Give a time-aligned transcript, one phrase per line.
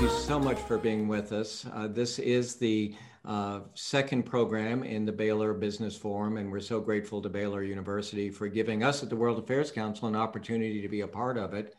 [0.00, 1.66] thank you so much for being with us.
[1.74, 2.94] Uh, this is the
[3.26, 8.30] uh, second program in the Baylor Business Forum, and we're so grateful to Baylor University
[8.30, 11.52] for giving us at the World Affairs Council an opportunity to be a part of
[11.52, 11.74] it.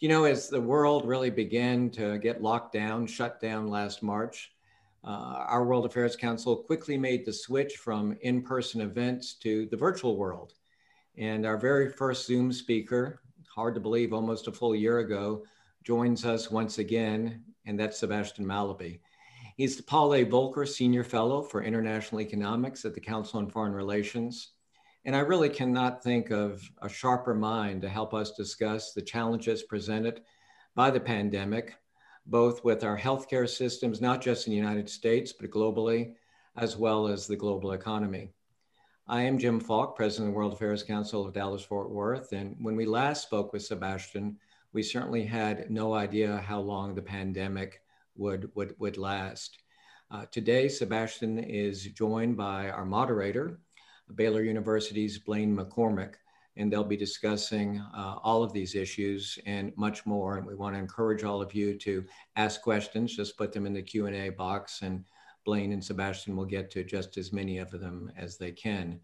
[0.00, 4.50] You know, as the world really began to get locked down, shut down last March,
[5.04, 9.76] uh, our World Affairs Council quickly made the switch from in person events to the
[9.76, 10.54] virtual world.
[11.16, 13.20] And our very first Zoom speaker,
[13.54, 15.44] hard to believe, almost a full year ago,
[15.84, 19.00] joins us once again, and that's Sebastian Mallaby.
[19.56, 20.24] He's the Paul A.
[20.24, 24.52] Volcker Senior Fellow for International Economics at the Council on Foreign Relations.
[25.04, 29.62] And I really cannot think of a sharper mind to help us discuss the challenges
[29.64, 30.22] presented
[30.74, 31.74] by the pandemic,
[32.26, 36.14] both with our healthcare systems, not just in the United States, but globally,
[36.56, 38.30] as well as the global economy.
[39.08, 42.32] I am Jim Falk, President of the World Affairs Council of Dallas Fort Worth.
[42.32, 44.38] And when we last spoke with Sebastian,
[44.72, 47.82] we certainly had no idea how long the pandemic
[48.16, 49.58] would, would, would last.
[50.10, 53.58] Uh, today, Sebastian is joined by our moderator,
[54.14, 56.14] Baylor University's Blaine McCormick,
[56.56, 60.36] and they'll be discussing uh, all of these issues and much more.
[60.36, 62.04] And we want to encourage all of you to
[62.36, 65.04] ask questions, just put them in the Q&A box and
[65.44, 69.00] Blaine and Sebastian will get to just as many of them as they can.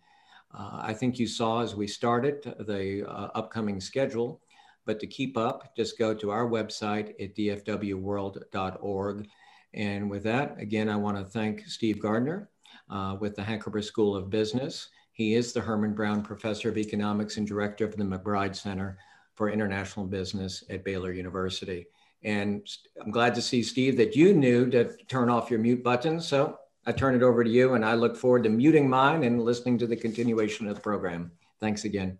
[0.55, 4.41] Uh, I think you saw as we started the uh, upcoming schedule,
[4.89, 9.29] but to keep up, just go to our website at dfwworld.org.
[9.75, 12.49] And with that, again, I want to thank Steve Gardner
[12.89, 14.89] uh, with the Hankamer School of Business.
[15.13, 18.97] He is the Herman Brown Professor of Economics and Director of the McBride Center
[19.35, 21.87] for International Business at Baylor University.
[22.23, 22.67] And
[23.05, 26.19] I'm glad to see, Steve, that you knew to turn off your mute button.
[26.19, 29.43] So I turn it over to you, and I look forward to muting mine and
[29.43, 31.31] listening to the continuation of the program.
[31.61, 32.19] Thanks again.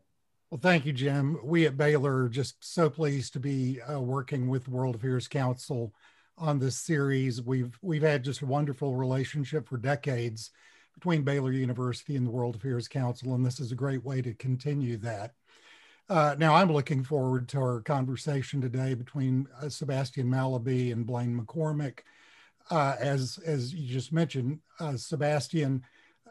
[0.51, 1.39] Well, thank you, Jim.
[1.45, 5.93] We at Baylor are just so pleased to be uh, working with World Affairs Council
[6.39, 7.43] on this series.
[7.43, 10.51] We've we've had just a wonderful relationship for decades
[10.95, 14.33] between Baylor University and the World Affairs Council, and this is a great way to
[14.35, 15.35] continue that.
[16.09, 21.39] Uh, now, I'm looking forward to our conversation today between uh, Sebastian Mallaby and Blaine
[21.39, 21.99] McCormick.
[22.71, 25.85] Uh, as as you just mentioned, uh, Sebastian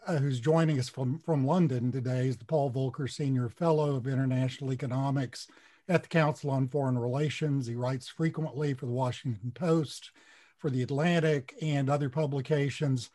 [0.07, 4.07] uh, who's joining us from, from London today, is the Paul Volcker Senior Fellow of
[4.07, 5.47] International Economics
[5.89, 7.67] at the Council on Foreign Relations.
[7.67, 10.11] He writes frequently for the Washington Post,
[10.57, 13.09] for the Atlantic, and other publications.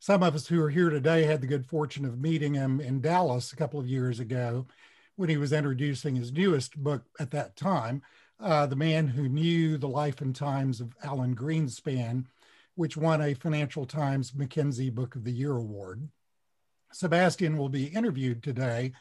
[0.00, 3.00] Some of us who are here today had the good fortune of meeting him in
[3.00, 4.66] Dallas a couple of years ago
[5.16, 8.02] when he was introducing his newest book at that time,
[8.40, 12.26] uh, The Man Who Knew the Life and Times of Alan Greenspan,
[12.74, 16.08] which won a Financial Times McKinsey Book of the Year award.
[16.94, 18.92] Sebastian will be interviewed today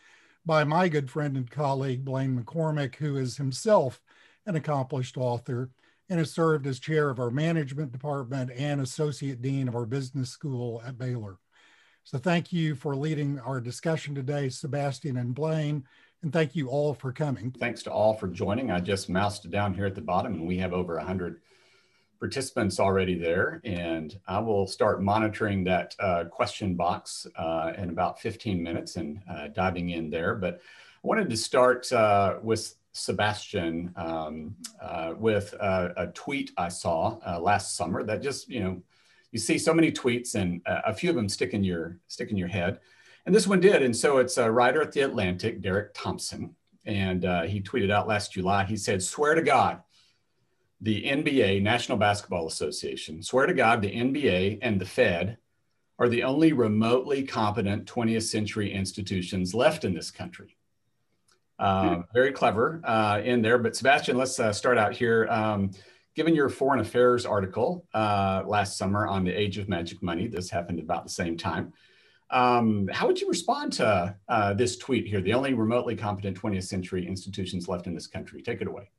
[0.47, 4.01] by my good friend and colleague, Blaine McCormick, who is himself
[4.47, 5.69] an accomplished author
[6.09, 10.31] and has served as chair of our management department and associate dean of our business
[10.31, 11.37] school at Baylor.
[12.03, 15.83] So thank you for leading our discussion today, Sebastian and Blaine,
[16.23, 17.51] and thank you all for coming.
[17.59, 18.71] Thanks to all for joining.
[18.71, 21.41] I just moused down here at the bottom and we have over 100
[22.23, 28.17] participants already there, and I will start monitoring that uh, question box uh, in about
[28.17, 30.33] 15 minutes and uh, diving in there.
[30.33, 30.61] But
[31.03, 37.41] I wanted to start uh, with Sebastian um, uh, with a tweet I saw uh,
[37.41, 38.81] last summer that just, you know,
[39.33, 42.37] you see so many tweets and a few of them stick in your, stick in
[42.37, 42.79] your head.
[43.25, 43.83] And this one did.
[43.83, 46.55] And so it's a writer at The Atlantic, Derek Thompson.
[46.85, 49.81] And he tweeted out last July, he said, swear to God,
[50.83, 55.37] the NBA, National Basketball Association, swear to God, the NBA and the Fed
[55.97, 60.57] are the only remotely competent 20th century institutions left in this country.
[61.57, 63.57] Uh, very clever uh, in there.
[63.57, 65.25] But Sebastian, let's uh, start out here.
[65.29, 65.71] Um,
[66.15, 70.49] given your foreign affairs article uh, last summer on the age of magic money, this
[70.49, 71.71] happened about the same time.
[72.29, 75.21] Um, how would you respond to uh, this tweet here?
[75.21, 78.41] The only remotely competent 20th century institutions left in this country.
[78.41, 78.89] Take it away.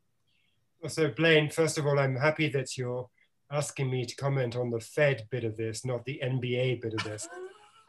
[0.86, 3.08] So Blaine, first of all, I'm happy that you're
[3.50, 7.02] asking me to comment on the Fed bit of this, not the NBA bit of
[7.04, 7.26] this.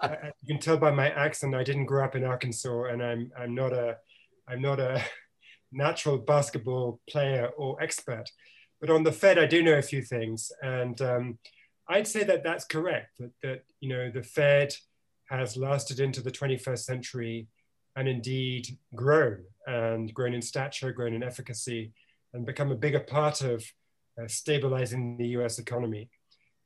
[0.00, 3.32] I, you can tell by my accent, I didn't grow up in Arkansas, and I'm
[3.36, 3.96] I'm not a
[4.46, 5.02] I'm not a
[5.72, 8.30] natural basketball player or expert.
[8.80, 11.38] But on the Fed, I do know a few things, and um,
[11.88, 13.18] I'd say that that's correct.
[13.18, 14.74] That that you know the Fed
[15.28, 17.48] has lasted into the 21st century,
[17.96, 21.92] and indeed grown and grown in stature, grown in efficacy,
[22.32, 23.64] and become a bigger part of
[24.20, 26.08] uh, stabilizing the US economy.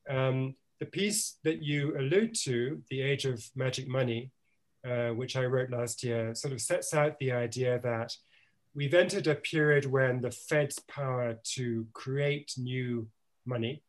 [0.08, 4.30] Um, the piece that you allude to, The Age of Magic Money,
[4.86, 8.14] uh, which I wrote last year, sort of sets out the idea that
[8.74, 13.08] we've entered a period when the Fed's power to create new
[13.46, 13.82] money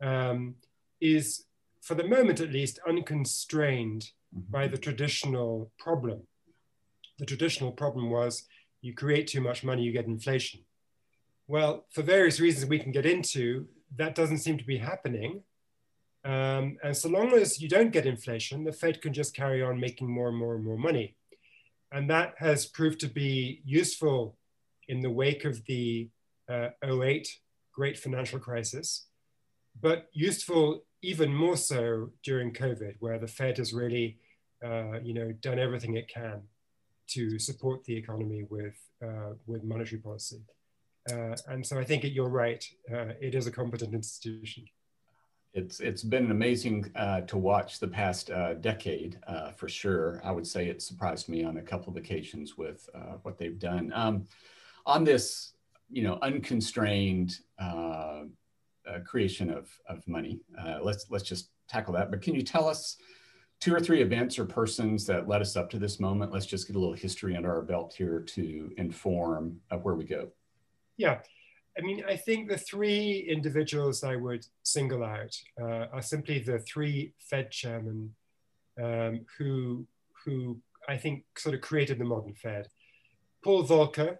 [0.00, 0.54] um,
[1.00, 1.44] is,
[1.80, 4.50] for the moment at least, unconstrained mm-hmm.
[4.50, 6.20] by the traditional problem.
[7.18, 8.44] The traditional problem was
[8.80, 10.60] you create too much money, you get inflation.
[11.52, 13.66] Well, for various reasons we can get into,
[13.96, 15.42] that doesn't seem to be happening.
[16.24, 19.78] Um, and so long as you don't get inflation, the Fed can just carry on
[19.78, 21.14] making more and more and more money.
[21.92, 24.38] And that has proved to be useful
[24.88, 26.08] in the wake of the
[26.48, 27.28] uh, 08
[27.74, 29.08] great financial crisis,
[29.78, 34.16] but useful even more so during COVID, where the Fed has really,
[34.64, 36.40] uh, you know, done everything it can
[37.08, 40.40] to support the economy with, uh, with monetary policy.
[41.10, 44.64] Uh, and so I think you're right, uh, it is a competent institution
[45.54, 50.20] it's it's been amazing uh, to watch the past uh, decade uh, for sure.
[50.24, 53.58] I would say it surprised me on a couple of occasions with uh, what they've
[53.58, 54.24] done um,
[54.86, 55.52] on this,
[55.90, 57.38] you know, unconstrained
[59.04, 60.40] creation of of money.
[60.82, 62.10] let's let's just tackle that.
[62.10, 62.96] But can you tell us
[63.60, 66.32] two or three events or persons that led us up to this moment?
[66.32, 70.32] Let's just get a little history under our belt here to inform where we go.
[71.02, 71.18] Yeah.
[71.76, 76.60] I mean, I think the three individuals I would single out uh, are simply the
[76.60, 78.14] three Fed chairmen
[78.80, 79.84] um, who,
[80.24, 80.58] who
[80.88, 82.68] I think sort of created the modern Fed.
[83.42, 84.18] Paul Volcker,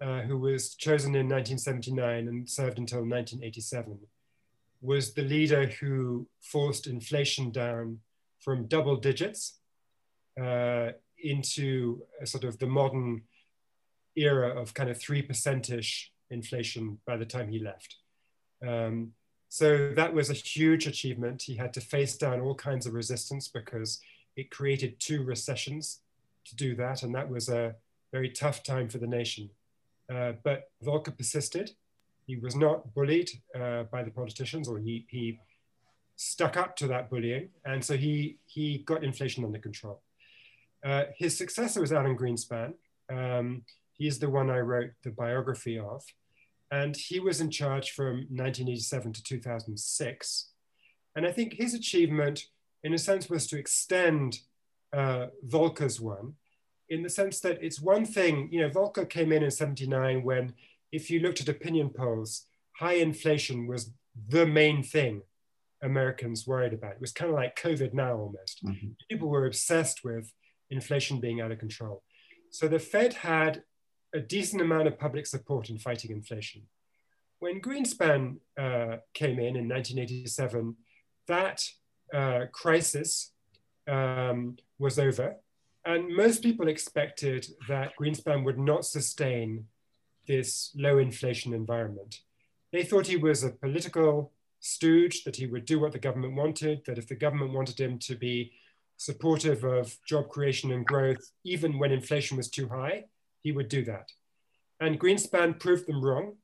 [0.00, 3.98] uh, who was chosen in 1979 and served until 1987,
[4.80, 7.98] was the leader who forced inflation down
[8.40, 9.58] from double digits
[10.40, 10.88] uh,
[11.22, 13.24] into sort of the modern
[14.16, 17.96] era of kind of 3%ish inflation by the time he left.
[18.66, 19.12] Um,
[19.48, 21.42] so that was a huge achievement.
[21.42, 24.00] He had to face down all kinds of resistance because
[24.36, 26.00] it created two recessions
[26.46, 27.02] to do that.
[27.02, 27.76] And that was a
[28.12, 29.50] very tough time for the nation.
[30.12, 31.70] Uh, but Volcker persisted.
[32.26, 35.38] He was not bullied uh, by the politicians, or he, he
[36.16, 37.50] stuck up to that bullying.
[37.64, 40.02] And so he, he got inflation under control.
[40.84, 42.74] Uh, his successor was Alan Greenspan.
[43.10, 43.62] Um,
[43.96, 46.02] He's the one I wrote the biography of.
[46.70, 50.50] And he was in charge from 1987 to 2006.
[51.16, 52.46] And I think his achievement,
[52.82, 54.40] in a sense, was to extend
[54.92, 56.34] uh, Volcker's one,
[56.88, 60.54] in the sense that it's one thing, you know, Volcker came in in 79 when,
[60.92, 62.46] if you looked at opinion polls,
[62.76, 63.90] high inflation was
[64.28, 65.22] the main thing
[65.82, 66.92] Americans worried about.
[66.92, 68.64] It was kind of like COVID now almost.
[68.64, 68.88] Mm-hmm.
[69.10, 70.32] People were obsessed with
[70.70, 72.02] inflation being out of control.
[72.50, 73.62] So the Fed had
[74.14, 76.62] a decent amount of public support in fighting inflation.
[77.40, 80.76] When Greenspan uh, came in in 1987,
[81.26, 81.62] that
[82.14, 83.32] uh, crisis
[83.88, 85.36] um, was over.
[85.84, 89.66] And most people expected that Greenspan would not sustain
[90.26, 92.20] this low inflation environment.
[92.72, 96.82] They thought he was a political stooge, that he would do what the government wanted,
[96.86, 98.52] that if the government wanted him to be
[98.96, 103.04] supportive of job creation and growth, even when inflation was too high,
[103.44, 104.10] he would do that.
[104.80, 106.38] And Greenspan proved them wrong.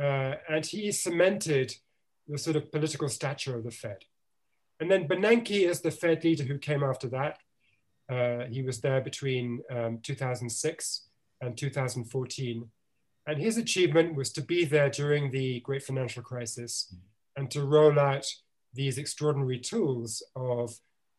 [0.00, 1.74] Uh, and he cemented
[2.26, 3.98] the sort of political stature of the Fed.
[4.78, 7.38] And then Bernanke is the Fed leader who came after that.
[8.10, 11.08] Uh, he was there between um, 2006
[11.42, 12.70] and 2014.
[13.26, 16.94] And his achievement was to be there during the great financial crisis
[17.36, 18.26] and to roll out
[18.72, 20.72] these extraordinary tools of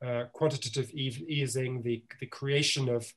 [0.06, 3.14] uh, quantitative easing, the, the creation of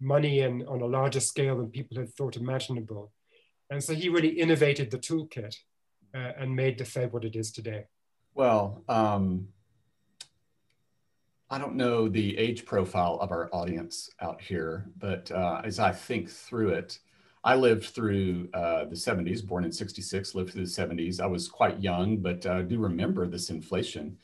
[0.00, 3.12] money and on a larger scale than people had thought imaginable.
[3.70, 5.54] And so he really innovated the toolkit
[6.14, 7.84] uh, and made the Fed what it is today.
[8.34, 9.48] Well, um,
[11.50, 15.92] I don't know the age profile of our audience out here, but uh, as I
[15.92, 16.98] think through it,
[17.44, 21.20] I lived through uh, the 70s, born in 66, lived through the 70s.
[21.20, 24.18] I was quite young, but I do remember this inflation.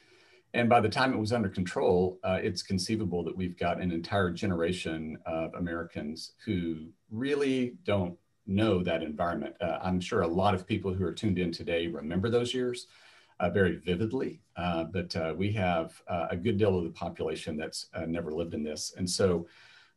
[0.55, 3.91] And by the time it was under control, uh, it's conceivable that we've got an
[3.91, 9.57] entire generation of Americans who really don't know that environment.
[9.61, 12.87] Uh, I'm sure a lot of people who are tuned in today remember those years
[13.41, 17.57] uh, very vividly, uh, but uh, we have uh, a good deal of the population
[17.57, 18.95] that's never lived in this.
[18.97, 19.49] And so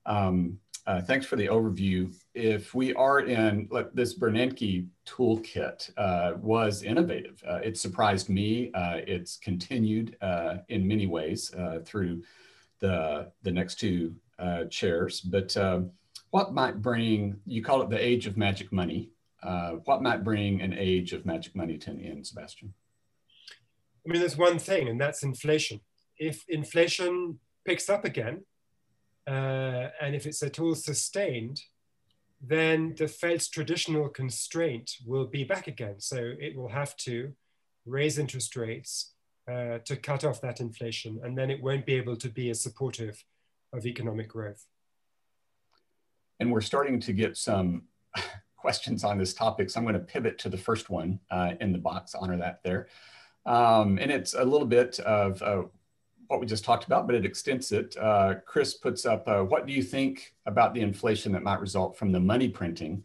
[0.07, 0.57] um,
[1.05, 2.11] thanks for the overview.
[2.38, 7.44] If we are in like, this Bernanke toolkit uh, was innovative.
[7.48, 8.72] Uh, it surprised me.
[8.74, 12.22] Uh, it's continued uh, in many ways uh, through
[12.79, 14.13] the, the next two
[14.70, 15.20] chairs.
[15.20, 15.89] But um,
[16.29, 19.10] what might bring, you call it the age of magic money.
[19.86, 22.72] what might bring an age of magic money to an end, Sebastian?
[24.06, 25.82] I mean, there's one thing, and that's inflation.
[26.20, 28.46] If inflation picks up again,
[29.27, 31.62] uh, and if it's at all sustained,
[32.41, 35.96] then the Fed's traditional constraint will be back again.
[36.00, 37.34] So it will have to
[37.86, 39.13] raise interest rates
[39.51, 42.62] uh, to cut off that inflation, and then it won't be able to be as
[42.62, 43.24] supportive
[43.74, 44.65] of economic growth.
[46.39, 47.84] And we're starting to get some
[48.58, 51.72] questions on this topic, so I'm going to pivot to the first one uh, in
[51.72, 52.88] the box, honor that there.
[53.46, 55.63] Um, and it's a little bit of uh,
[56.27, 57.96] what we just talked about, but it extends it.
[57.98, 61.98] Uh, Chris puts up, uh, what do you think about the inflation that might result
[61.98, 63.03] from the money printing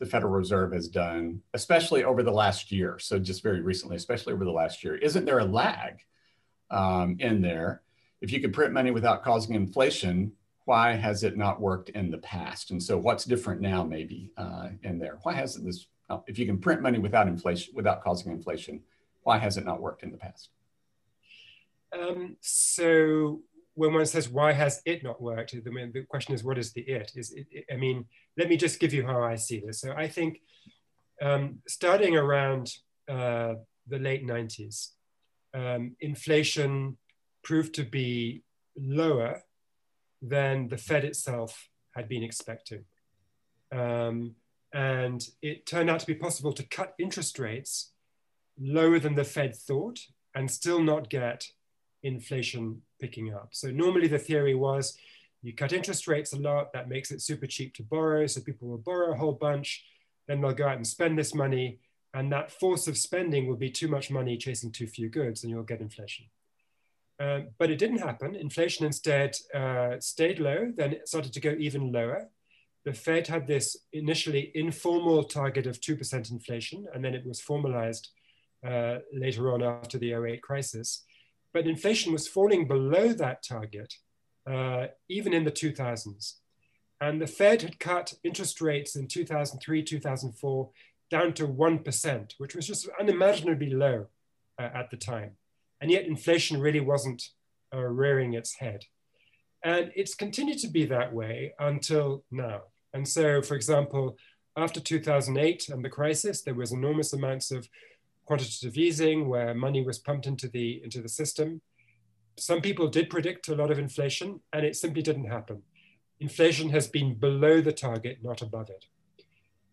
[0.00, 2.98] the Federal Reserve has done, especially over the last year?
[2.98, 4.96] So just very recently, especially over the last year.
[4.96, 6.00] Isn't there a lag
[6.70, 7.82] um, in there?
[8.20, 10.32] If you could print money without causing inflation,
[10.64, 12.70] why has it not worked in the past?
[12.70, 15.18] And so what's different now maybe uh, in there?
[15.22, 15.86] Why hasn't this,
[16.26, 18.82] if you can print money without inflation, without causing inflation,
[19.22, 20.48] why has it not worked in the past?
[21.94, 23.42] Um, so
[23.74, 26.82] when one says why has it not worked, the, the question is what is the
[26.82, 27.12] it?
[27.14, 28.04] Is it, it, I mean,
[28.36, 29.80] let me just give you how I see this.
[29.80, 30.40] So I think
[31.22, 32.72] um, starting around
[33.08, 33.54] uh,
[33.88, 34.90] the late 90s,
[35.54, 36.96] um, inflation
[37.42, 38.42] proved to be
[38.76, 39.42] lower
[40.22, 42.84] than the Fed itself had been expecting.
[43.70, 44.34] Um,
[44.72, 47.92] and it turned out to be possible to cut interest rates
[48.58, 50.00] lower than the Fed thought
[50.34, 51.46] and still not get
[52.04, 53.48] inflation picking up.
[53.52, 54.96] So normally the theory was
[55.42, 58.26] you cut interest rates a lot, that makes it super cheap to borrow.
[58.26, 59.84] So people will borrow a whole bunch,
[60.26, 61.80] then they'll go out and spend this money.
[62.14, 65.50] And that force of spending will be too much money chasing too few goods and
[65.50, 66.26] you'll get inflation.
[67.20, 68.34] Uh, but it didn't happen.
[68.34, 72.28] Inflation instead uh, stayed low, then it started to go even lower.
[72.84, 78.10] The Fed had this initially informal target of 2% inflation, and then it was formalized
[78.66, 81.04] uh, later on after the 08 crisis.
[81.54, 83.94] But inflation was falling below that target,
[84.50, 86.34] uh, even in the 2000s.
[87.00, 90.70] And the Fed had cut interest rates in 2003, 2004
[91.10, 94.06] down to 1%, which was just unimaginably low
[94.60, 95.32] uh, at the time.
[95.80, 97.22] And yet inflation really wasn't
[97.72, 98.84] uh, rearing its head.
[99.64, 102.62] And it's continued to be that way until now.
[102.92, 104.16] And so, for example,
[104.56, 107.68] after 2008 and the crisis, there was enormous amounts of
[108.24, 111.60] quantitative easing where money was pumped into the, into the system.
[112.36, 115.62] Some people did predict a lot of inflation and it simply didn't happen.
[116.20, 118.86] Inflation has been below the target, not above it.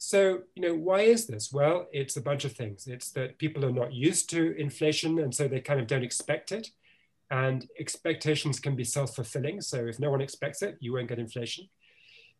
[0.04, 1.54] So, you know, why is this?
[1.54, 2.88] Well, it's a bunch of things.
[2.88, 6.52] It's that people are not used to inflation and so they kind of don't expect
[6.52, 6.70] it.
[7.30, 9.62] And expectations can be self fulfilling.
[9.62, 11.70] So, if no one expects it, you won't get inflation.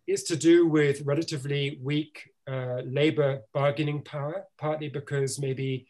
[0.08, 5.86] It's to do with relatively weak uh, labor bargaining power, partly because maybe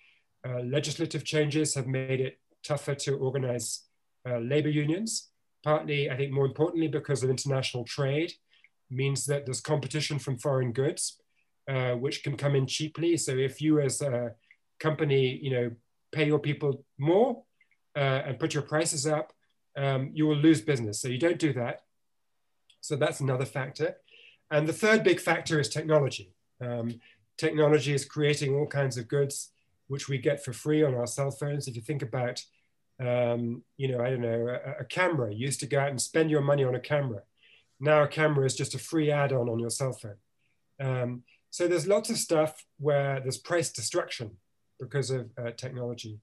[0.63, 3.83] legislative changes have made it tougher to organize
[4.27, 5.29] uh, labor unions,
[5.63, 8.31] partly, I think more importantly, because of international trade,
[8.89, 11.19] means that there's competition from foreign goods,
[11.69, 13.17] uh, which can come in cheaply.
[13.17, 14.31] So if you as a
[14.79, 15.71] company, you know,
[16.11, 17.43] pay your people more
[17.95, 19.31] uh, and put your prices up,
[19.77, 20.99] um, you will lose business.
[21.01, 21.81] So you don't do that.
[22.81, 23.97] So that's another factor.
[24.49, 26.33] And the third big factor is technology.
[26.59, 26.99] Um,
[27.37, 29.51] technology is creating all kinds of goods
[29.91, 31.67] which we get for free on our cell phones.
[31.67, 32.41] If you think about,
[33.01, 36.01] um, you know, I don't know, a, a, camera, you used to go out and
[36.01, 37.23] spend your money on a camera.
[37.77, 40.15] Now a camera is just a free add-on on your cell phone.
[40.79, 44.37] Um, so there's lots of stuff where there's price destruction
[44.79, 46.21] because of uh, technology.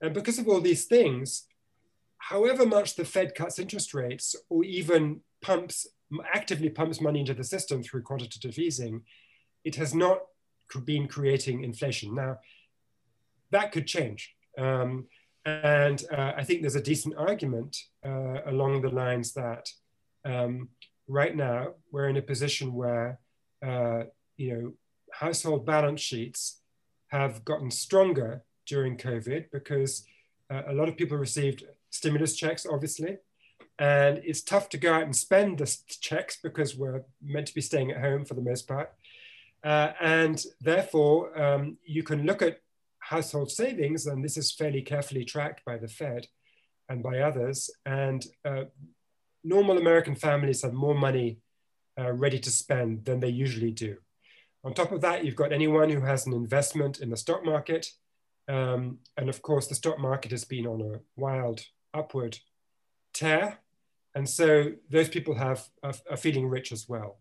[0.00, 1.44] And because of all these things,
[2.16, 5.86] however much the Fed cuts interest rates or even pumps,
[6.32, 9.02] actively pumps money into the system through quantitative easing,
[9.64, 10.20] it has not
[10.86, 12.14] been creating inflation.
[12.14, 12.38] Now,
[13.52, 14.34] that could change.
[14.58, 15.06] Um,
[15.44, 19.68] and uh, I think there's a decent argument uh, along the lines that
[20.24, 20.68] um,
[21.08, 23.18] right now we're in a position where
[23.64, 24.04] uh,
[24.36, 24.72] you know
[25.12, 26.60] household balance sheets
[27.08, 30.04] have gotten stronger during COVID because
[30.50, 33.18] uh, a lot of people received stimulus checks, obviously,
[33.78, 37.60] and it's tough to go out and spend the checks because we're meant to be
[37.60, 38.92] staying at home for the most part.
[39.64, 42.60] Uh, and therefore, um, you can look at
[43.12, 46.26] household savings, and this is fairly carefully tracked by the Fed
[46.88, 47.70] and by others.
[47.84, 48.64] And uh,
[49.44, 51.38] normal American families have more money
[52.00, 53.96] uh, ready to spend than they usually do.
[54.64, 57.84] On top of that, you've got anyone who has an investment in the stock market.
[58.48, 61.60] Um, and of course, the stock market has been on a wild
[61.92, 62.38] upward
[63.12, 63.58] tear.
[64.14, 67.18] And so those people have are, feeling rich as well.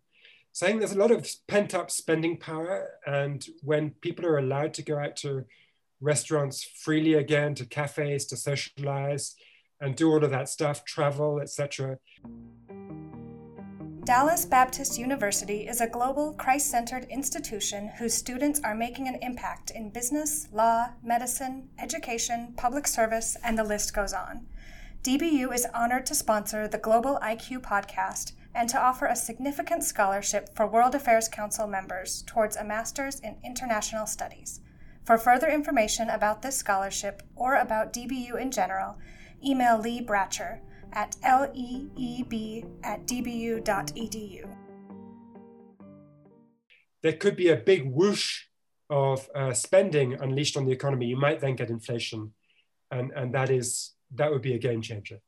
[0.51, 2.89] So I think there's a lot of pent up spending power.
[3.05, 5.45] And when people are allowed to go out to
[6.01, 9.35] restaurants freely again, to cafes, to socialize,
[9.79, 11.97] and do all of that stuff, travel, etc.
[14.03, 19.69] Dallas Baptist University is a global, Christ centered institution whose students are making an impact
[19.69, 24.47] in business, law, medicine, education, public service, and the list goes on.
[25.03, 30.55] DBU is honored to sponsor the Global IQ podcast and to offer a significant scholarship
[30.55, 34.61] for World Affairs Council members towards a Master's in International Studies.
[35.05, 38.97] For further information about this scholarship or about DBU in general,
[39.43, 40.59] email Lee Bratcher
[40.93, 44.55] at leeb at dbu.edu.
[47.01, 48.43] There could be a big whoosh
[48.91, 51.07] of uh, spending unleashed on the economy.
[51.07, 52.33] You might then get inflation,
[52.91, 55.19] and, and that is that would be a game changer.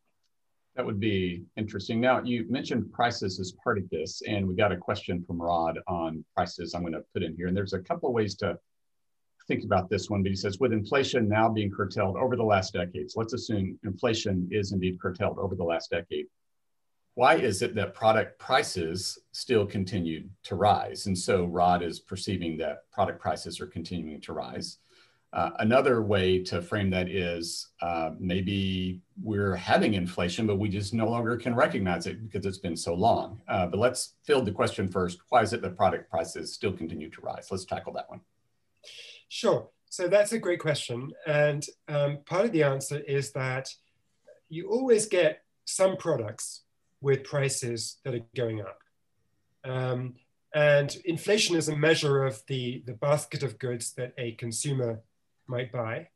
[0.75, 2.01] That would be interesting.
[2.01, 5.79] Now, you mentioned prices as part of this, and we got a question from Rod
[5.87, 7.47] on prices I'm going to put in here.
[7.47, 8.57] And there's a couple of ways to
[9.47, 12.73] think about this one, but he says, with inflation now being curtailed over the last
[12.73, 16.25] decades, let's assume inflation is indeed curtailed over the last decade.
[17.15, 21.05] Why is it that product prices still continued to rise?
[21.05, 24.79] And so Rod is perceiving that product prices are continuing to rise.
[25.31, 30.93] Uh, another way to frame that is uh, maybe we're having inflation, but we just
[30.93, 33.41] no longer can recognize it because it's been so long.
[33.47, 35.19] Uh, but let's field the question first.
[35.29, 37.47] Why is it that product prices still continue to rise?
[37.49, 38.21] Let's tackle that one.
[39.33, 39.67] Sure.
[39.89, 41.11] So that's a great question.
[41.25, 43.67] And um, part of the answer is that
[44.47, 46.61] you always get some products
[47.01, 48.77] with prices that are going up.
[49.63, 50.13] Um,
[50.53, 55.01] and inflation is a measure of the, the basket of goods that a consumer
[55.47, 56.09] might buy.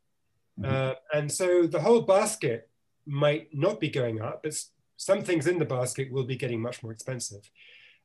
[0.60, 0.72] Mm-hmm.
[0.72, 2.70] Uh, and so the whole basket
[3.04, 4.54] might not be going up, but
[4.96, 7.50] some things in the basket will be getting much more expensive.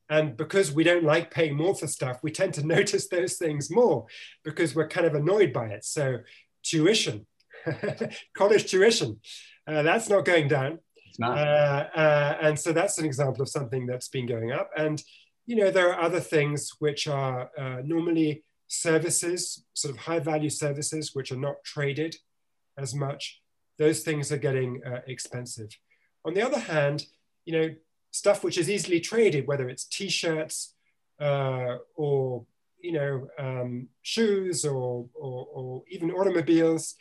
[0.10, 3.72] And because we don't like paying more for stuff, we tend to notice those things
[3.72, 4.05] more
[4.43, 5.86] because we're kind of annoyed by it.
[5.86, 6.19] So,
[6.63, 7.25] tuition,
[8.38, 9.19] college tuition,
[9.67, 10.79] uh, that's not going down.
[11.07, 11.38] It's not.
[11.38, 14.69] Uh, uh, and so that's an example of something that's been going up.
[14.75, 15.01] And,
[15.45, 20.50] you know, there are other things which are uh, normally services, sort of high value
[20.50, 22.16] services, which are not traded
[22.77, 23.42] as much.
[23.77, 25.70] Those things are getting uh, expensive.
[26.25, 27.05] On the other hand,
[27.46, 27.70] you know,
[28.14, 30.76] stuff which is easily traded, whether it's t-shirts
[31.20, 32.46] uh, or
[32.80, 36.96] you know um, shoes or, or, or, even automobiles,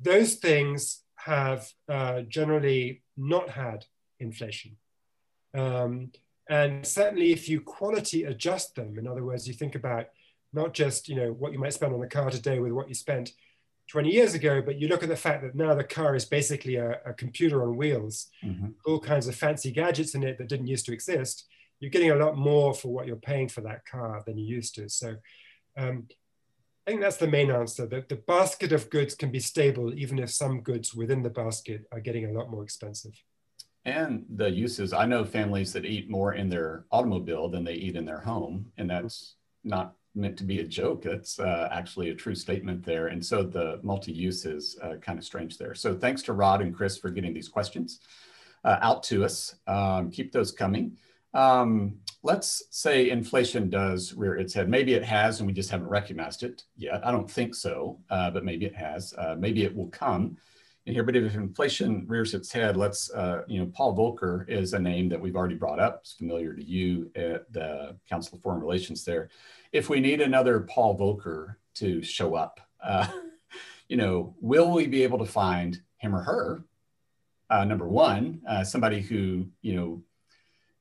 [0.00, 3.84] those things have uh, generally not had
[4.20, 4.76] inflation.
[5.54, 6.12] Um,
[6.48, 10.06] and certainly if you quality adjust them, in other words, you think about
[10.52, 12.94] not just you know what you might spend on a car today with what you
[12.94, 13.32] spent
[13.88, 16.76] 20 years ago, but you look at the fact that now the car is basically
[16.76, 18.68] a, a computer on wheels, mm-hmm.
[18.86, 21.46] all kinds of fancy gadgets in it that didn't used to exist.
[21.80, 24.74] You're getting a lot more for what you're paying for that car than you used
[24.76, 24.88] to.
[24.88, 25.16] So
[25.76, 26.06] um,
[26.86, 27.86] I think that's the main answer.
[27.86, 31.86] That the basket of goods can be stable, even if some goods within the basket
[31.92, 33.22] are getting a lot more expensive.
[33.86, 37.96] And the uses, I know families that eat more in their automobile than they eat
[37.96, 41.06] in their home, and that's not meant to be a joke.
[41.06, 43.08] It's uh, actually a true statement there.
[43.08, 45.74] And so the multi-use is uh, kind of strange there.
[45.74, 48.00] So thanks to Rod and Chris for getting these questions
[48.64, 49.56] uh, out to us.
[49.66, 50.96] Um, keep those coming.
[51.34, 54.68] Um, let's say inflation does rear its head.
[54.68, 57.04] Maybe it has and we just haven't recognized it yet.
[57.04, 59.12] I don't think so, uh, but maybe it has.
[59.18, 60.36] Uh, maybe it will come
[60.92, 61.02] here.
[61.02, 65.08] But if inflation rears its head, let's, uh, you know, Paul Volcker is a name
[65.08, 66.00] that we've already brought up.
[66.00, 69.30] It's familiar to you at the Council of Foreign Relations there.
[69.72, 73.08] If we need another Paul Volcker to show up, uh,
[73.88, 76.64] you know, will we be able to find him or her?
[77.48, 80.02] Uh, number one, uh, somebody who, you know,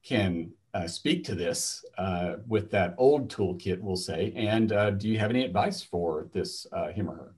[0.03, 4.33] can uh, speak to this uh, with that old toolkit, we'll say.
[4.35, 7.33] And do you have any advice for this him or her?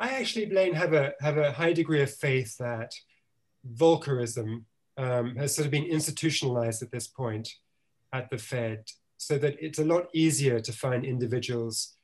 [0.00, 2.92] I actually, Blaine, have a have a high degree of faith that
[3.70, 4.64] Volckerism
[4.96, 7.48] um, has sort of been institutionalized at this point
[8.12, 8.84] at the Fed,
[9.18, 11.96] so that it's a lot easier to find individuals,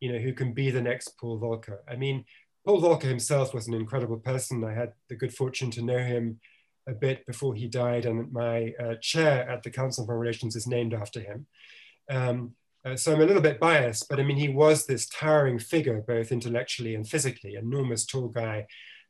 [0.00, 1.80] you know, who can be the next Paul Volcker.
[1.86, 2.24] I mean,
[2.64, 4.64] Paul Volcker himself was an incredible person.
[4.64, 6.40] I had the good fortune to know him
[6.88, 10.56] a bit before he died, and my uh, chair at the Council on Foreign Relations
[10.56, 11.46] is named after him.
[12.10, 15.58] Um, uh, so I'm a little bit biased, but I mean, he was this towering
[15.58, 18.66] figure, both intellectually and physically, enormous tall guy.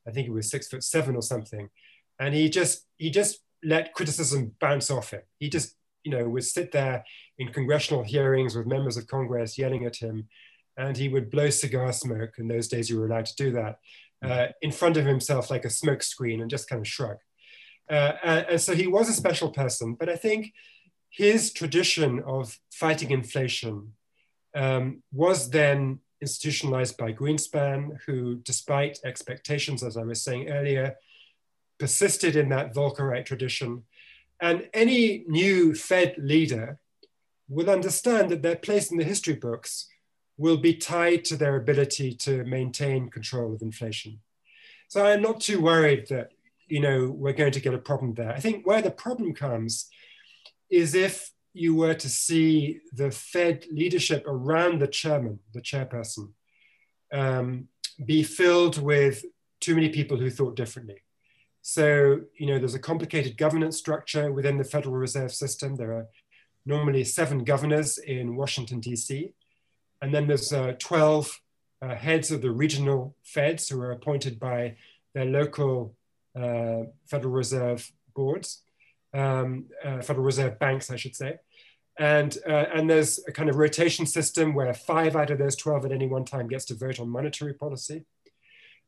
[0.06, 1.68] I think he was six foot seven or something.
[2.18, 5.22] And he just, he just let criticism bounce off him.
[5.38, 7.04] He just, you know, would sit there
[7.38, 10.28] in congressional hearings with members of Congress yelling at him.
[10.76, 12.32] And he would blow cigar smoke.
[12.38, 13.78] In those days, you were allowed to do that
[14.22, 17.16] uh, in front of himself like a smoke screen and just kind of shrug.
[17.90, 19.94] Uh, and, and so he was a special person.
[19.98, 20.52] But I think
[21.12, 23.92] his tradition of fighting inflation
[24.55, 30.96] um, was then institutionalized by Greenspan, who, despite expectations, as I was saying earlier,
[31.79, 33.83] persisted in that Volckerite tradition.
[34.40, 36.79] And any new Fed leader
[37.46, 39.88] will understand that their place in the history books
[40.38, 44.20] will be tied to their ability to maintain control of inflation.
[44.88, 46.31] So I'm not too worried that
[46.68, 48.33] you know we're going to get a problem there.
[48.33, 49.90] I think where the problem comes
[50.72, 56.32] is if you were to see the Fed leadership around the chairman, the chairperson,
[57.12, 57.68] um,
[58.04, 59.22] be filled with
[59.61, 60.96] too many people who thought differently.
[61.61, 65.76] So, you know, there's a complicated governance structure within the Federal Reserve System.
[65.76, 66.08] There are
[66.64, 69.35] normally seven governors in Washington, D.C.
[70.00, 71.38] And then there's uh, 12
[71.82, 74.76] uh, heads of the regional feds who are appointed by
[75.14, 75.94] their local
[76.35, 78.62] uh, Federal Reserve boards
[79.14, 81.38] um, uh, Federal Reserve banks, I should say.
[81.98, 85.87] And, uh, and there's a kind of rotation system where five out of those 12
[85.87, 88.05] at any one time gets to vote on monetary policy.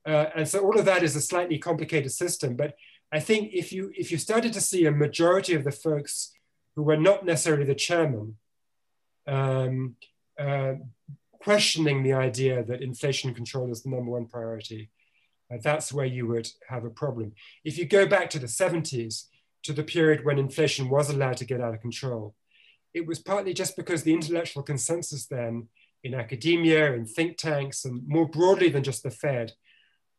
[0.07, 2.57] Uh, and so all of that is a slightly complicated system.
[2.57, 2.75] But
[3.13, 6.33] I think if you, if you started to see a majority of the folks
[6.77, 8.37] who were not necessarily the chairman
[9.27, 9.97] um,
[10.39, 10.75] uh,
[11.41, 14.91] questioning the idea that inflation control is the number one priority,
[15.53, 17.33] uh, that's where you would have a problem.
[17.65, 19.25] If you go back to the 70s,
[19.65, 22.35] to the period when inflation was allowed to get out of control.
[22.93, 25.69] It was partly just because the intellectual consensus then
[26.05, 29.53] in academia and think tanks and more broadly than just the Fed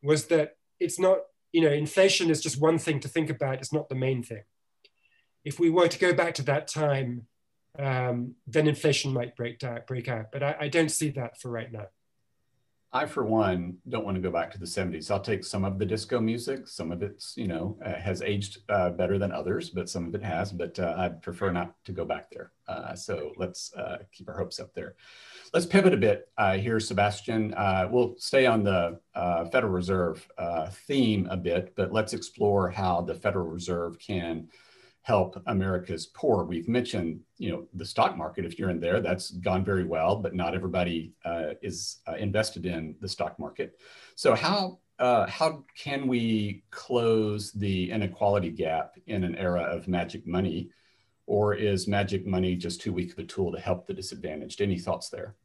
[0.02, 1.18] was that it's not,
[1.52, 4.42] you know, inflation is just one thing to think about, it's not the main thing.
[5.44, 7.26] If we were to go back to that time,
[7.78, 10.26] um, then inflation might break, out, break out.
[10.32, 11.86] But I, I don't see that for right now.
[12.92, 15.10] I, for one, don't want to go back to the 70s.
[15.10, 16.68] I'll take some of the disco music.
[16.68, 20.14] Some of it's, you know, uh, has aged uh, better than others, but some of
[20.14, 20.52] it has.
[20.52, 22.52] But uh, I'd prefer not to go back there.
[22.68, 24.94] Uh, so let's uh, keep our hopes up there.
[25.52, 27.54] Let's pivot a bit uh, here, Sebastian.
[27.90, 29.00] we'll stay on the
[29.52, 30.26] Federal Reserve
[30.86, 34.48] theme a bit, but let's explore how the Federal Reserve can
[35.06, 36.44] help America's poor.
[36.44, 38.44] We've mentioned, you know, the stock market.
[38.44, 42.66] If you're in there, that's gone very well, but not everybody uh, is uh, invested
[42.66, 43.78] in the stock market.
[44.16, 50.26] So how uh, how can we close the inequality gap in an era of magic
[50.26, 50.70] money,
[51.26, 54.60] or is magic money just too weak of a tool to help the disadvantaged?
[54.60, 55.36] Any thoughts there?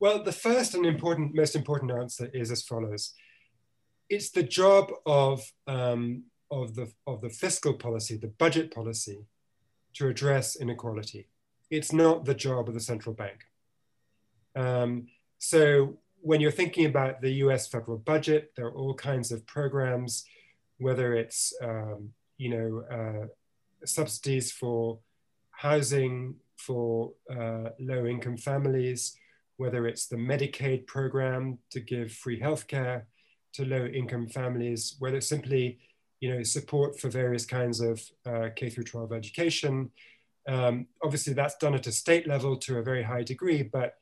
[0.00, 3.12] Well, the first and important, most important answer is as follows:
[4.08, 9.26] It's the job of um, of the, of the fiscal policy, the budget policy,
[9.94, 11.28] to address inequality.
[11.70, 13.44] It's not the job of the central bank.
[14.54, 15.06] Um,
[15.38, 20.24] so when you're thinking about the US federal budget, there are all kinds of programs,
[20.78, 23.26] whether it's um, you know uh,
[23.84, 24.98] subsidies for
[25.50, 29.16] housing for uh, low income families,
[29.56, 33.02] whether it's the Medicaid program to give free healthcare
[33.54, 35.78] to low income families, whether it's simply
[36.22, 39.90] you know, support for various kinds of uh, K through 12 education.
[40.48, 43.94] Um, obviously, that's done at a state level to a very high degree, but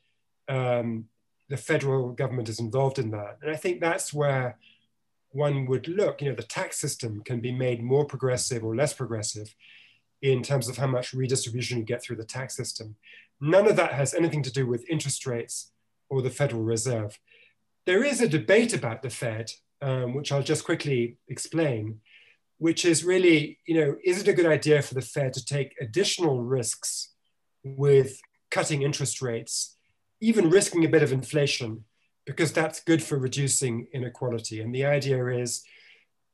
[0.46, 1.06] um,
[1.48, 3.38] the federal government is involved in that.
[3.40, 4.58] And I think that's where
[5.30, 6.20] one would look.
[6.20, 9.54] You know, the tax system can be made more progressive or less progressive
[10.20, 12.96] in terms of how much redistribution you get through the tax system.
[13.40, 15.72] None of that has anything to do with interest rates
[16.10, 17.18] or the Federal Reserve.
[17.86, 22.00] There is a debate about the Fed, um, which I'll just quickly explain,
[22.60, 25.74] which is really, you know, is it a good idea for the Fed to take
[25.80, 27.14] additional risks
[27.64, 28.20] with
[28.50, 29.78] cutting interest rates,
[30.20, 31.84] even risking a bit of inflation,
[32.26, 34.60] because that's good for reducing inequality.
[34.60, 35.62] And the idea is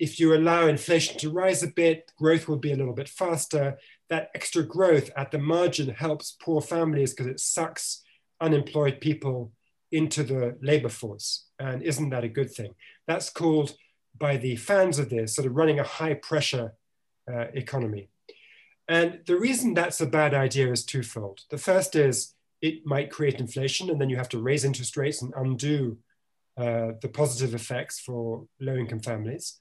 [0.01, 3.79] if you allow inflation to rise a bit, growth will be a little bit faster.
[4.11, 8.03] That extra growth at the margin helps poor families because it sucks
[8.41, 9.53] unemployed people
[9.93, 11.47] into the labor force.
[11.61, 12.75] And isn't that a good thing?
[13.07, 13.77] That's called
[14.18, 16.74] by the fans of this, sort of running a high pressure
[17.33, 18.09] uh, economy.
[18.88, 21.40] And the reason that's a bad idea is twofold.
[21.50, 25.22] The first is it might create inflation, and then you have to raise interest rates
[25.22, 25.98] and undo
[26.57, 29.59] uh, the positive effects for low income families.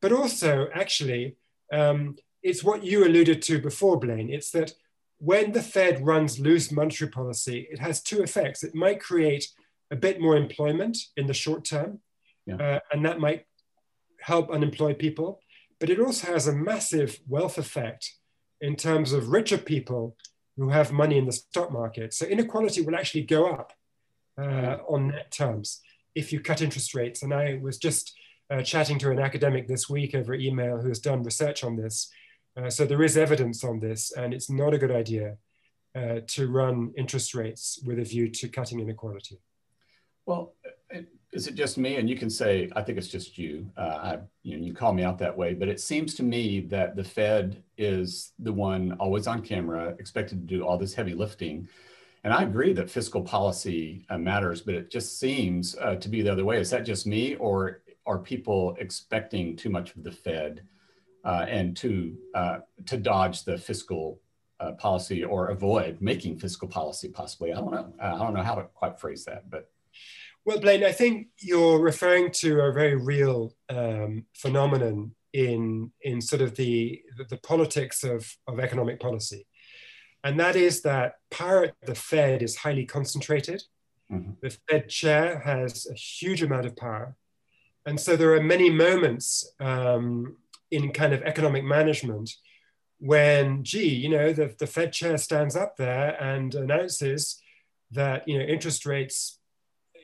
[0.00, 1.36] But also, actually,
[1.72, 4.30] um, it's what you alluded to before, Blaine.
[4.30, 4.72] It's that
[5.18, 8.64] when the Fed runs loose monetary policy, it has two effects.
[8.64, 9.48] It might create
[9.90, 12.00] a bit more employment in the short term,
[12.46, 12.56] yeah.
[12.56, 13.46] uh, and that might
[14.22, 15.40] help unemployed people,
[15.80, 18.12] but it also has a massive wealth effect
[18.60, 20.16] in terms of richer people
[20.56, 22.14] who have money in the stock market.
[22.14, 23.72] So inequality will actually go up
[24.38, 25.80] uh, on net terms
[26.14, 27.22] if you cut interest rates.
[27.22, 28.14] And I was just
[28.50, 32.10] uh, chatting to an academic this week over email who has done research on this.
[32.56, 35.36] Uh, so there is evidence on this, and it's not a good idea
[35.94, 39.40] uh, to run interest rates with a view to cutting inequality.
[40.26, 40.54] Well,
[41.32, 41.96] is it just me?
[41.96, 43.70] And you can say, I think it's just you.
[43.76, 46.60] Uh, I, you know, you call me out that way, but it seems to me
[46.60, 51.14] that the Fed is the one always on camera, expected to do all this heavy
[51.14, 51.66] lifting.
[52.24, 56.20] And I agree that fiscal policy uh, matters, but it just seems uh, to be
[56.20, 56.60] the other way.
[56.60, 60.62] Is that just me, or are people expecting too much of the Fed
[61.24, 64.20] uh, and to uh, to dodge the fiscal
[64.60, 67.52] uh, policy or avoid making fiscal policy possibly?
[67.52, 67.92] I don't know.
[68.00, 69.70] I don't know how to quite phrase that, but
[70.44, 76.42] well, Blaine, I think you're referring to a very real um, phenomenon in, in sort
[76.42, 79.46] of the, the politics of, of economic policy.
[80.24, 83.62] And that is that power at the Fed is highly concentrated.
[84.10, 84.32] Mm-hmm.
[84.42, 87.16] The Fed chair has a huge amount of power.
[87.86, 90.36] And so there are many moments um,
[90.70, 92.30] in kind of economic management
[92.98, 97.42] when, gee, you know, the, the Fed chair stands up there and announces
[97.90, 99.40] that, you know, interest rates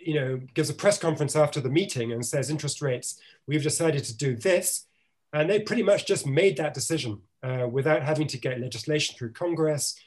[0.05, 4.05] you know, gives a press conference after the meeting and says interest rates, we've decided
[4.05, 4.87] to do this.
[5.33, 9.33] And they pretty much just made that decision uh, without having to get legislation through
[9.33, 9.99] Congress,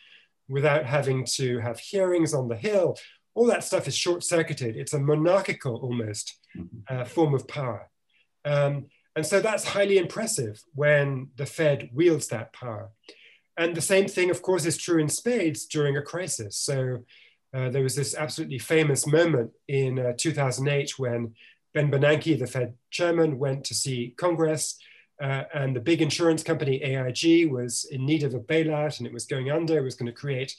[0.49, 2.97] without having to have hearings on the Hill.
[3.35, 4.75] All that stuff is short circuited.
[4.75, 6.79] It's a monarchical almost mm-hmm.
[6.89, 7.89] uh, form of power.
[8.43, 12.89] Um, and so that's highly impressive when the Fed wields that power.
[13.57, 16.57] And the same thing, of course, is true in spades during a crisis.
[16.57, 17.03] So
[17.53, 21.35] uh, there was this absolutely famous moment in uh, 2008 when
[21.73, 24.77] Ben Bernanke, the Fed chairman, went to see Congress,
[25.21, 29.13] uh, and the big insurance company AIG was in need of a bailout and it
[29.13, 29.77] was going under.
[29.77, 30.55] It was going to create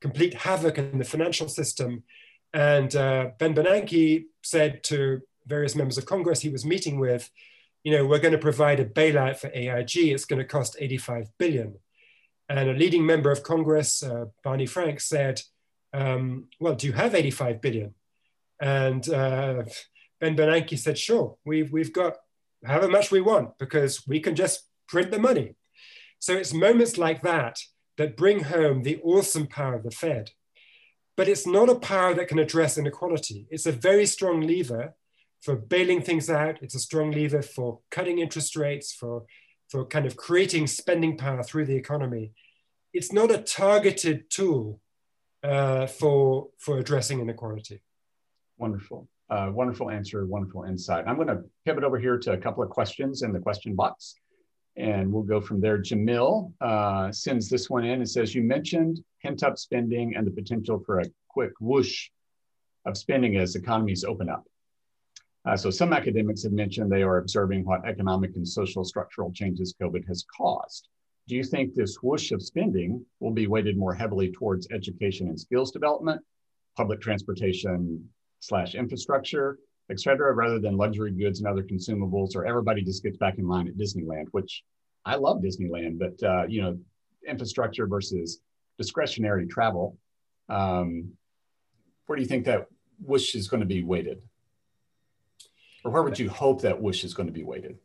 [0.00, 2.04] complete havoc in the financial system.
[2.52, 7.28] And uh, Ben Bernanke said to various members of Congress he was meeting with,
[7.82, 9.96] you know, we're going to provide a bailout for AIG.
[9.96, 11.74] It's going to cost 85 billion.
[12.48, 15.42] And a leading member of Congress, uh, Barney Frank, said,
[15.94, 17.94] um, well, do you have 85 billion?
[18.60, 19.62] And uh,
[20.20, 22.16] Ben Bernanke said, sure, we've, we've got
[22.64, 25.54] however much we want because we can just print the money.
[26.18, 27.58] So it's moments like that
[27.96, 30.30] that bring home the awesome power of the Fed.
[31.16, 33.46] But it's not a power that can address inequality.
[33.50, 34.94] It's a very strong lever
[35.42, 36.58] for bailing things out.
[36.60, 39.24] It's a strong lever for cutting interest rates, for,
[39.68, 42.32] for kind of creating spending power through the economy.
[42.92, 44.80] It's not a targeted tool
[45.44, 47.80] uh, for, for addressing inequality.
[48.58, 49.08] Wonderful.
[49.30, 51.04] Uh, wonderful answer, wonderful insight.
[51.06, 54.14] I'm going to pivot over here to a couple of questions in the question box,
[54.76, 55.78] and we'll go from there.
[55.78, 60.30] Jamil uh, sends this one in and says, You mentioned pent up spending and the
[60.30, 62.10] potential for a quick whoosh
[62.86, 64.44] of spending as economies open up.
[65.46, 69.74] Uh, so, some academics have mentioned they are observing what economic and social structural changes
[69.80, 70.88] COVID has caused.
[71.26, 75.40] Do you think this whoosh of spending will be weighted more heavily towards education and
[75.40, 76.20] skills development,
[76.76, 78.06] public transportation
[78.40, 79.58] slash infrastructure,
[79.90, 83.48] et cetera, rather than luxury goods and other consumables, or everybody just gets back in
[83.48, 84.62] line at Disneyland, which
[85.06, 86.78] I love Disneyland, but uh, you know,
[87.26, 88.40] infrastructure versus
[88.76, 89.96] discretionary travel.
[90.48, 91.12] Um,
[92.06, 92.66] where do you think that
[93.00, 94.20] whoosh is going to be weighted?
[95.84, 97.78] Or where would you hope that whoosh is going to be weighted?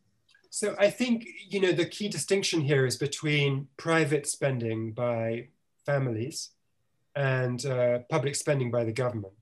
[0.50, 5.50] So I think you know the key distinction here is between private spending by
[5.86, 6.50] families
[7.16, 9.34] and uh, public spending by the government.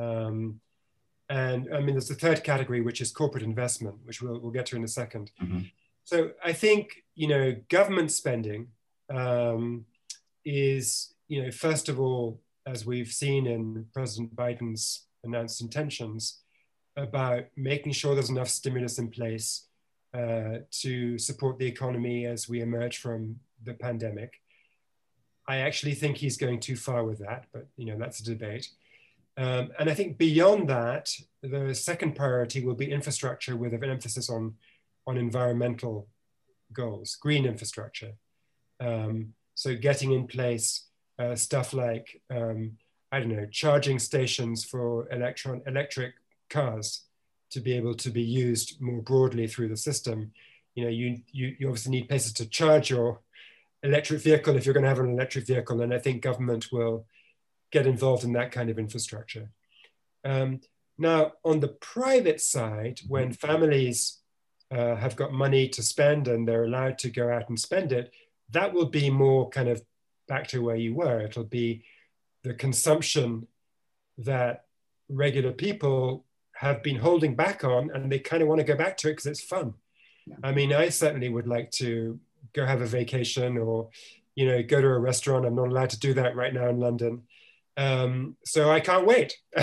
[0.00, 0.60] Um,
[1.28, 4.66] and I mean, there's a third category, which is corporate investment, which we'll, we'll get
[4.66, 5.58] to in a 2nd mm-hmm.
[6.04, 8.68] So I think, you know, government spending
[9.14, 9.84] um,
[10.42, 16.40] is, you know, first of all, as we've seen in President Biden's announced intentions,
[16.96, 19.67] about making sure there's enough stimulus in place
[20.18, 24.40] uh, to support the economy as we emerge from the pandemic.
[25.46, 28.68] I actually think he's going too far with that, but you know that's a debate.
[29.36, 34.28] Um, and I think beyond that, the second priority will be infrastructure with an emphasis
[34.28, 34.54] on,
[35.06, 36.08] on environmental
[36.72, 38.14] goals, green infrastructure.
[38.80, 40.88] Um, so getting in place
[41.20, 42.72] uh, stuff like, um,
[43.12, 46.14] I don't know, charging stations for electron, electric
[46.50, 47.04] cars
[47.50, 50.32] to be able to be used more broadly through the system.
[50.74, 53.20] You know, you, you, you obviously need places to charge your
[53.82, 55.80] electric vehicle if you're going to have an electric vehicle.
[55.80, 57.06] And I think government will
[57.70, 59.50] get involved in that kind of infrastructure.
[60.24, 60.60] Um,
[60.98, 64.18] now, on the private side, when families
[64.70, 68.12] uh, have got money to spend and they're allowed to go out and spend it,
[68.50, 69.82] that will be more kind of
[70.26, 71.20] back to where you were.
[71.20, 71.84] It'll be
[72.42, 73.46] the consumption
[74.18, 74.64] that
[75.08, 76.24] regular people
[76.58, 79.12] have been holding back on and they kind of want to go back to it
[79.12, 79.74] because it's fun.
[80.26, 80.36] Yeah.
[80.42, 82.18] I mean, I certainly would like to
[82.52, 83.90] go have a vacation or,
[84.34, 85.46] you know, go to a restaurant.
[85.46, 87.22] I'm not allowed to do that right now in London.
[87.76, 89.36] Um, so I can't wait.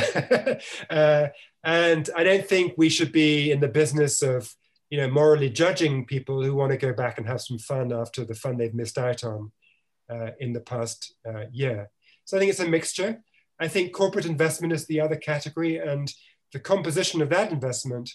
[0.90, 1.28] uh,
[1.66, 4.54] and I don't think we should be in the business of,
[4.90, 8.24] you know, morally judging people who want to go back and have some fun after
[8.24, 9.52] the fun they've missed out on
[10.10, 11.90] uh, in the past uh, year.
[12.24, 13.22] So I think it's a mixture.
[13.60, 16.12] I think corporate investment is the other category, and
[16.56, 18.10] the composition of that investment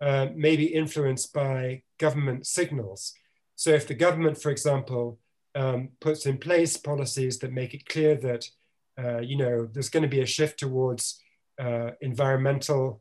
[0.00, 3.14] uh, may be influenced by government signals.
[3.54, 5.20] So if the government, for example,
[5.54, 8.42] um, puts in place policies that make it clear that
[9.00, 11.22] uh, you know there's going to be a shift towards
[11.60, 13.00] uh, environmental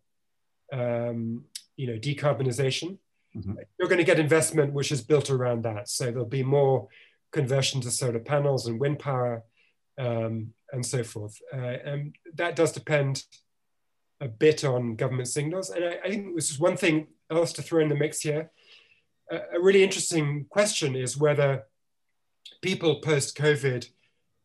[0.71, 2.99] um, you know decarbonization,
[3.35, 3.53] mm-hmm.
[3.79, 5.89] you're going to get investment which is built around that.
[5.89, 6.87] So there'll be more
[7.31, 9.43] conversion to solar panels and wind power
[9.97, 11.35] um, and so forth.
[11.51, 13.23] Uh, and that does depend
[14.21, 15.69] a bit on government signals.
[15.69, 18.51] And I, I think this is one thing else to throw in the mix here.
[19.31, 21.63] A, a really interesting question is whether
[22.61, 23.87] people post COVID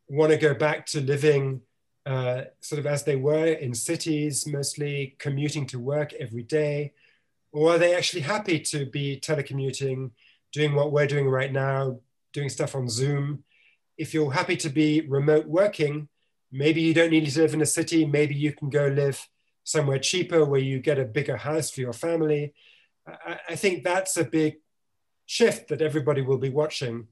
[0.09, 1.61] want to go back to living
[2.07, 6.93] uh, sort of as they were in cities, mostly commuting to work every day,
[7.53, 10.11] or are they actually happy to be telecommuting,
[10.53, 12.01] doing what we're doing right now,
[12.33, 13.45] doing stuff on Zoom?
[13.99, 16.09] If you're happy to be remote working,
[16.51, 19.29] maybe you don't need to live in a city, maybe you can go live
[19.69, 22.55] somewhere cheaper where you get a bigger house for your family.
[23.07, 24.55] I, I think that's a big
[25.27, 27.09] shift that everybody will be watching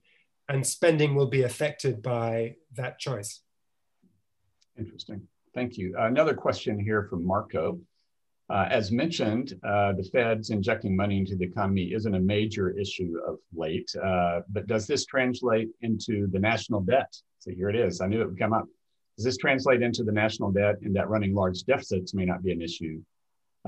[0.49, 3.43] and spending will be affected by that choice.
[4.79, 5.21] Interesting.
[5.55, 5.95] Thank you.
[5.99, 7.79] Another question here from Marco.
[8.49, 13.19] Uh, as mentioned, uh, the Fed's injecting money into the economy isn't a major issue
[13.27, 17.13] of late, uh, but does this translate into the national debt?
[17.41, 18.01] So here it is.
[18.01, 18.67] I knew it would come up.
[19.17, 22.53] Does this translate into the national debt and that running large deficits may not be
[22.53, 23.01] an issue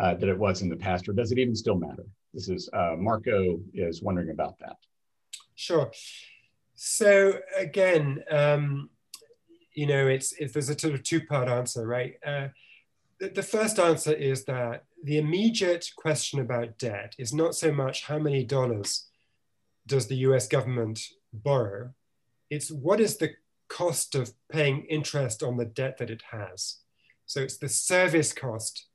[0.00, 2.04] uh, that it was in the past, or does it even still matter?
[2.34, 4.76] This is uh, Marco is wondering about that.
[5.54, 5.90] Sure.
[6.74, 8.90] So again, um,
[9.74, 12.14] you know, it's, it's there's a sort of two-part answer, right?
[12.24, 12.48] Uh,
[13.18, 18.18] the first answer is that the immediate question about debt is not so much how
[18.18, 19.06] many dollars
[19.86, 20.46] does the U.S.
[20.46, 21.00] government
[21.32, 21.94] borrow,
[22.50, 23.34] it's what is the
[23.68, 26.78] cost of paying interest on the debt that it has.
[27.26, 28.86] So it's the service cost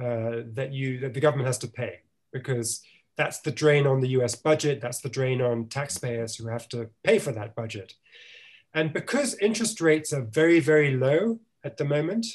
[0.00, 2.00] uh, that you that the government has to pay
[2.32, 2.80] because
[3.16, 6.90] that's the drain on the US budget, that's the drain on taxpayers who have to
[7.04, 7.94] pay for that budget.
[8.74, 12.26] And because interest rates are very, very low at the moment,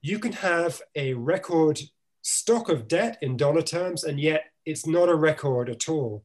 [0.00, 1.80] you can have a record
[2.22, 6.24] stock of debt in dollar terms, and yet it's not a record at all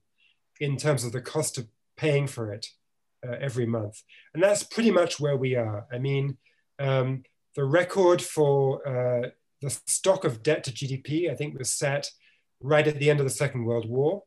[0.60, 2.67] in terms of the cost of paying for it
[3.25, 4.03] uh, every month.
[4.34, 5.86] And that's pretty much where we are.
[5.91, 6.38] I mean,
[6.80, 7.23] um,
[7.56, 9.30] the record for uh,
[9.62, 12.12] the stock of debt to GDP, I think, was set
[12.62, 14.23] right at the end of the Second World War.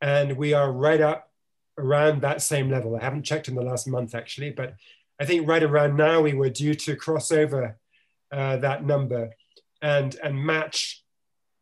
[0.00, 1.30] And we are right up
[1.78, 2.96] around that same level.
[2.96, 4.74] I haven't checked in the last month actually, but
[5.20, 7.78] I think right around now we were due to cross over
[8.32, 9.30] uh, that number
[9.80, 11.04] and, and match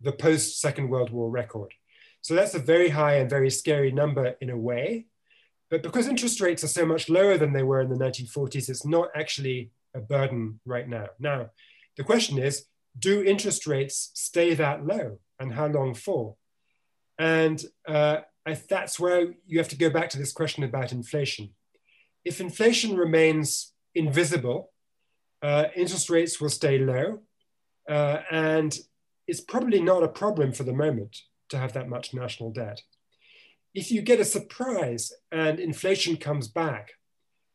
[0.00, 1.74] the post Second World War record.
[2.22, 5.06] So that's a very high and very scary number in a way.
[5.70, 8.86] But because interest rates are so much lower than they were in the 1940s, it's
[8.86, 11.06] not actually a burden right now.
[11.18, 11.50] Now,
[11.96, 12.64] the question is
[12.98, 15.18] do interest rates stay that low?
[15.40, 16.36] and how long for?
[17.18, 18.18] And uh,
[18.68, 21.50] that's where you have to go back to this question about inflation.
[22.24, 24.70] If inflation remains invisible,
[25.42, 27.20] uh, interest rates will stay low,
[27.88, 28.78] uh, and
[29.26, 31.16] it's probably not a problem for the moment
[31.48, 32.82] to have that much national debt.
[33.74, 36.92] If you get a surprise and inflation comes back,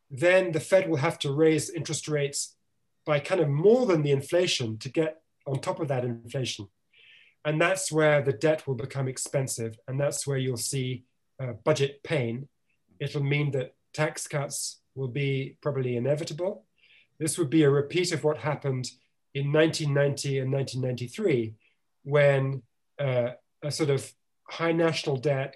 [0.10, 2.56] then the Fed will have to raise interest rates
[3.06, 6.68] by kind of more than the inflation to get on top of that inflation.
[7.44, 9.78] And that's where the debt will become expensive.
[9.88, 11.04] And that's where you'll see
[11.40, 12.48] uh, budget pain.
[13.00, 16.66] It'll mean that tax cuts will be probably inevitable.
[17.20, 18.90] This would be a repeat of what happened
[19.34, 21.54] in 1990 and 1993,
[22.04, 22.64] when
[23.00, 24.12] uh, a sort of
[24.50, 25.56] high national debt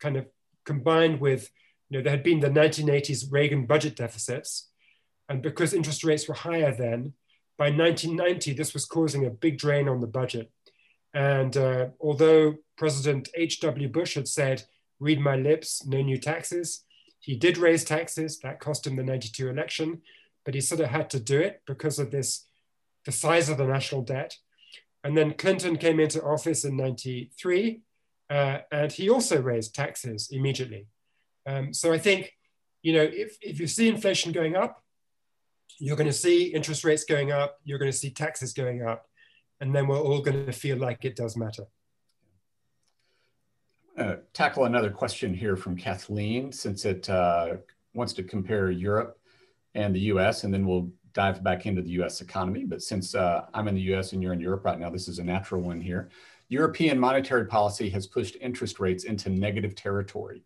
[0.00, 0.26] kind of
[0.64, 1.50] combined with,
[1.88, 4.68] you know, there had been the 1980s Reagan budget deficits.
[5.28, 7.14] And because interest rates were higher then,
[7.56, 10.50] by 1990, this was causing a big drain on the budget.
[11.12, 13.88] And uh, although President H.W.
[13.88, 14.62] Bush had said,
[15.00, 16.84] read my lips, no new taxes,
[17.20, 18.38] he did raise taxes.
[18.40, 20.02] That cost him the 92 election,
[20.44, 22.46] but he sort of had to do it because of this,
[23.04, 24.36] the size of the national debt.
[25.02, 27.80] And then Clinton came into office in 93,
[28.30, 30.86] uh, and he also raised taxes immediately.
[31.46, 32.32] Um, so I think,
[32.82, 34.82] you know, if, if you see inflation going up,
[35.78, 39.08] you're going to see interest rates going up, you're going to see taxes going up
[39.60, 41.64] and then we're all going to feel like it does matter.
[43.96, 47.56] Uh, tackle another question here from Kathleen, since it uh,
[47.94, 49.18] wants to compare Europe
[49.74, 53.46] and the US, and then we'll dive back into the US economy, but since uh,
[53.52, 55.80] I'm in the US and you're in Europe right now, this is a natural one
[55.80, 56.10] here.
[56.48, 60.42] European monetary policy has pushed interest rates into negative territory,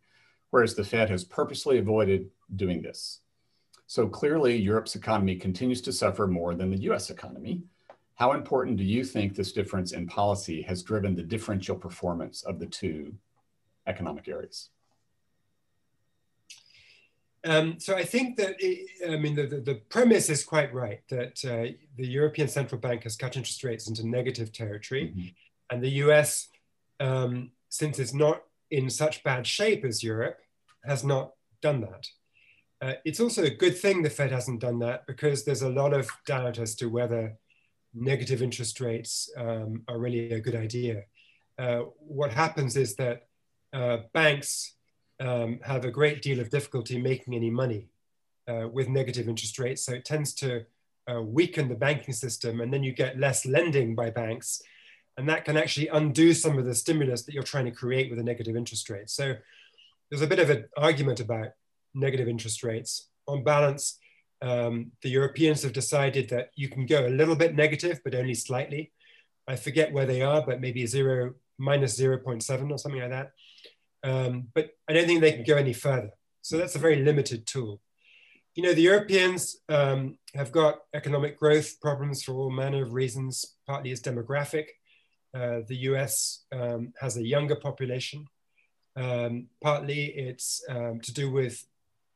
[0.51, 3.21] whereas the Fed has purposely avoided doing this.
[3.87, 7.63] So clearly, Europe's economy continues to suffer more than the US economy.
[8.15, 12.59] How important do you think this difference in policy has driven the differential performance of
[12.59, 13.15] the two
[13.87, 14.71] economic areas?
[17.45, 21.45] Um, so I think that, it, I mean, the, the, premise is quite right that
[21.45, 25.09] uh, the European Central Bank has cut interest rates into negative territory.
[25.09, 25.35] Mm -hmm.
[25.73, 26.49] And the US,
[27.01, 30.39] um, since it's not in such bad shape as Europe,
[30.85, 32.07] has not done that.
[32.83, 35.95] Uh, it's also a good thing the Fed hasn't done that because there's a lot
[35.95, 37.39] of doubt as to whether
[37.95, 41.05] negative interest rates um, are really a good idea.
[41.59, 43.29] Uh, what happens is that
[43.73, 44.75] uh, banks
[45.21, 47.89] um, have a great deal of difficulty making any money
[48.47, 49.87] uh, with negative interest rates.
[49.87, 50.67] So it tends to
[51.11, 54.61] uh, weaken the banking system and then you get less lending by banks.
[55.17, 58.19] And that can actually undo some of the stimulus that you're trying to create with
[58.19, 59.11] a negative interest rate.
[59.11, 59.35] So
[60.11, 61.49] there's a bit of an argument about
[61.95, 63.09] negative interest rates.
[63.29, 63.99] On balance,
[64.41, 68.35] um, the Europeans have decided that you can go a little bit negative, but only
[68.35, 68.93] slightly.
[69.47, 73.31] I forget where they are, but maybe zero minus 0.7 or something like that.
[74.05, 76.11] Um, but I don't think they can go any further.
[76.43, 77.81] So that's a very limited tool.
[78.55, 83.57] You know, the Europeans um, have got economic growth problems for all manner of reasons.
[83.67, 84.67] Partly it's demographic.
[85.35, 88.27] Uh, the US um, has a younger population.
[88.95, 91.65] Um, partly it's um, to do with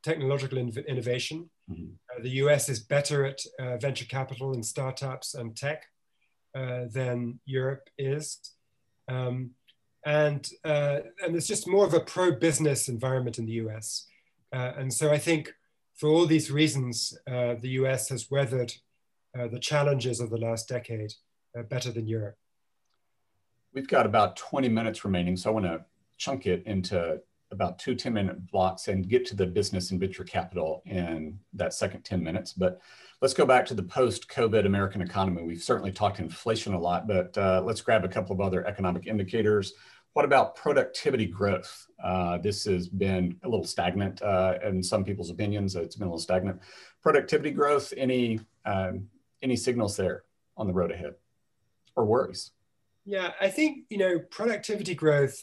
[0.03, 1.51] technological in innovation.
[1.71, 1.93] Mm-hmm.
[2.11, 5.87] Uh, the US is better at uh, venture capital and startups and tech
[6.55, 8.39] uh, than Europe is.
[9.09, 9.51] Um,
[10.05, 14.07] and, uh, and there's just more of a pro business environment in the US.
[14.53, 15.53] Uh, and so I think
[15.97, 18.73] for all these reasons, uh, the US has weathered
[19.35, 21.13] the challenges of the last decade
[21.69, 22.39] better than Europe.
[23.77, 25.85] We've got about 20 minutes remaining, so I want to
[26.17, 27.21] chunk it into
[27.51, 31.75] about two 10 minute blocks and get to the business and venture capital in that
[31.75, 32.55] second 10 minutes.
[32.55, 32.81] But
[33.21, 35.43] let's go back to the post COVID American economy.
[35.43, 39.07] We've certainly talked inflation a lot, but uh, let's grab a couple of other economic
[39.07, 39.75] indicators.
[40.15, 41.87] What about productivity growth?
[42.03, 45.77] Uh, this has been a little stagnant uh, in some people's opinions.
[45.77, 46.63] It's been a little stagnant.
[47.03, 49.09] Productivity growth, any, um,
[49.43, 50.23] any signals there
[50.57, 51.13] on the road ahead
[51.95, 52.53] or worries?
[53.07, 55.43] Yeah, I think, you know, productivity growth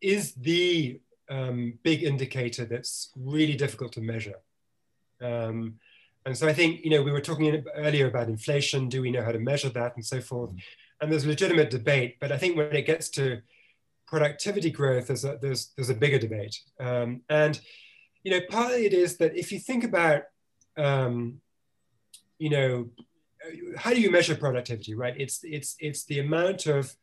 [0.00, 4.36] is the um, big indicator that's really difficult to measure.
[5.20, 5.78] Um,
[6.24, 8.88] and so I think, you know, we were talking earlier about inflation.
[8.88, 10.52] Do we know how to measure that and so forth?
[11.00, 13.42] And there's legitimate debate, but I think when it gets to
[14.06, 16.58] productivity growth, there's a, there's, there's a bigger debate.
[16.80, 17.60] Um, and,
[18.22, 20.22] you know, partly it is that if you think about,
[20.78, 21.42] um,
[22.38, 22.88] you know,
[23.76, 25.14] how do you measure productivity, right?
[25.16, 26.94] It's, it's, it's the amount of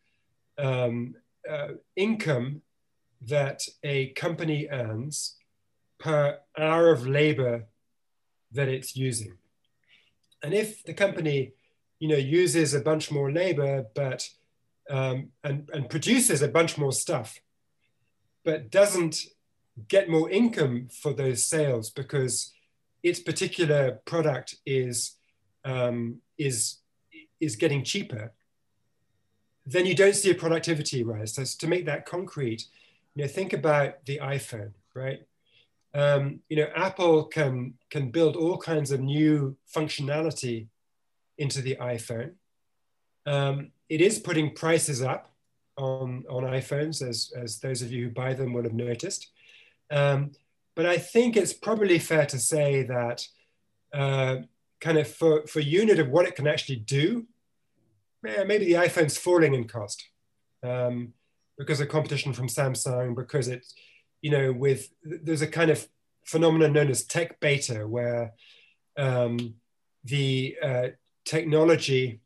[0.57, 1.15] um,
[1.49, 2.61] uh, income
[3.27, 5.35] that a company earns
[5.99, 7.65] per hour of labor
[8.51, 9.37] that it's using.
[10.43, 11.53] And if the company,
[11.99, 14.27] you know, uses a bunch more labor, but
[14.89, 17.39] um, and, and produces a bunch more stuff,
[18.43, 19.25] but doesn't
[19.87, 22.51] get more income for those sales because
[23.03, 25.17] its particular product is
[25.63, 26.77] um, is
[27.39, 28.33] is getting cheaper,
[29.65, 31.33] then you don't see a productivity rise.
[31.33, 32.65] So to make that concrete,
[33.15, 35.19] you know, think about the iPhone, right?
[35.93, 40.67] Um, you know, Apple can can build all kinds of new functionality
[41.37, 42.31] into the iPhone.
[43.25, 45.31] Um, it is putting prices up
[45.77, 49.31] on on iPhones, as as those of you who buy them will have noticed.
[49.89, 50.31] Um,
[50.75, 53.27] but I think it's probably fair to say that
[53.93, 54.35] uh,
[54.81, 57.25] kind of for for unit of what it can actually do,
[58.23, 60.03] maybe the iPhone's falling in cost.
[60.63, 61.13] Um,
[61.61, 63.75] because of competition from Samsung, because it's,
[64.21, 65.87] you know, with, there's a kind of
[66.25, 68.33] phenomenon known as tech beta, where
[68.97, 69.55] um,
[70.03, 70.87] the uh,
[71.23, 72.21] technology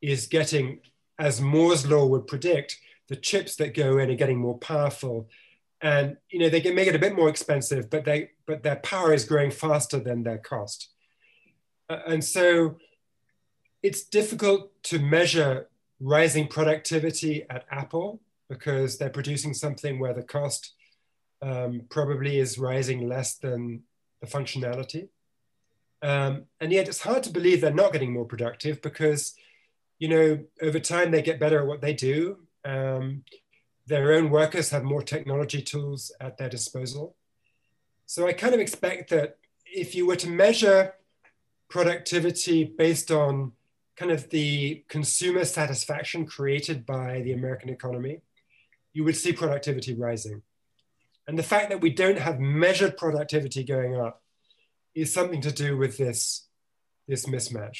[0.00, 0.80] is getting,
[1.18, 2.76] as Moore's law would predict,
[3.08, 5.28] the chips that go in are getting more powerful.
[5.80, 8.76] And you know they can make it a bit more expensive, but they but their
[8.76, 10.91] power is growing faster than their cost.
[11.88, 12.76] Uh, and so
[13.82, 15.68] it's difficult to measure
[16.00, 20.74] rising productivity at Apple because they're producing something where the cost
[21.40, 23.82] um, probably is rising less than
[24.20, 25.08] the functionality.
[26.02, 29.34] Um, and yet it's hard to believe they're not getting more productive because,
[29.98, 32.38] you know, over time they get better at what they do.
[32.64, 33.24] Um,
[33.86, 37.16] their own workers have more technology tools at their disposal.
[38.06, 40.94] So I kind of expect that if you were to measure
[41.72, 43.50] productivity based on
[43.96, 48.20] kind of the consumer satisfaction created by the American economy,
[48.92, 50.42] you would see productivity rising.
[51.26, 54.20] And the fact that we don't have measured productivity going up
[54.94, 56.46] is something to do with this,
[57.08, 57.78] this mismatch.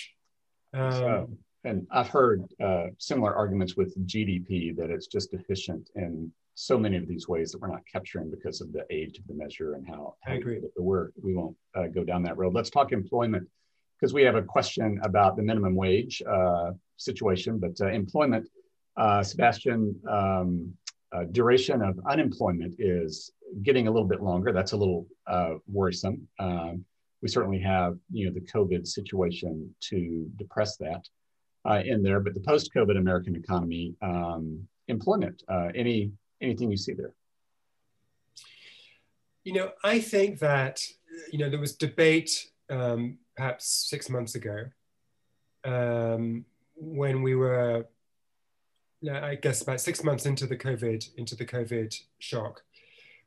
[0.72, 1.30] Um, so,
[1.64, 6.96] and I've heard uh, similar arguments with GDP that it's just deficient in so many
[6.96, 9.86] of these ways that we're not capturing because of the age of the measure and
[9.86, 10.62] how, I agree.
[10.78, 12.54] We, are we won't uh, go down that road.
[12.54, 13.46] Let's talk employment
[14.02, 18.48] because we have a question about the minimum wage uh, situation, but uh, employment,
[18.96, 20.74] uh, Sebastian, um,
[21.12, 23.30] uh, duration of unemployment is
[23.62, 24.50] getting a little bit longer.
[24.50, 26.26] That's a little uh, worrisome.
[26.40, 26.84] Um,
[27.20, 31.06] we certainly have, you know, the COVID situation to depress that
[31.86, 35.44] in there, but the post-COVID American economy, um, employment,
[35.76, 37.14] any anything you see there?
[39.44, 40.84] You know, I think that,
[41.30, 44.64] you know, there was debate um, perhaps six months ago
[45.64, 46.44] um,
[46.74, 47.86] when we were,
[49.10, 52.62] I guess about six months into the COVID, into the COVID shock,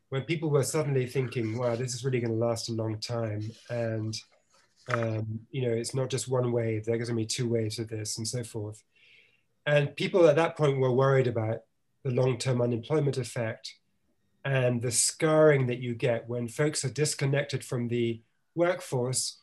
[0.10, 3.52] when people were suddenly thinking, wow, this is really going to last a long time.
[3.70, 4.18] And,
[4.90, 7.88] um, you know, it's not just one wave, there's going to be two waves of
[7.88, 8.84] this and so forth.
[9.66, 11.62] And people at that point were worried about
[12.04, 13.76] the long-term unemployment effect
[14.44, 18.22] and the scarring that you get when folks are disconnected from the
[18.56, 19.42] workforce,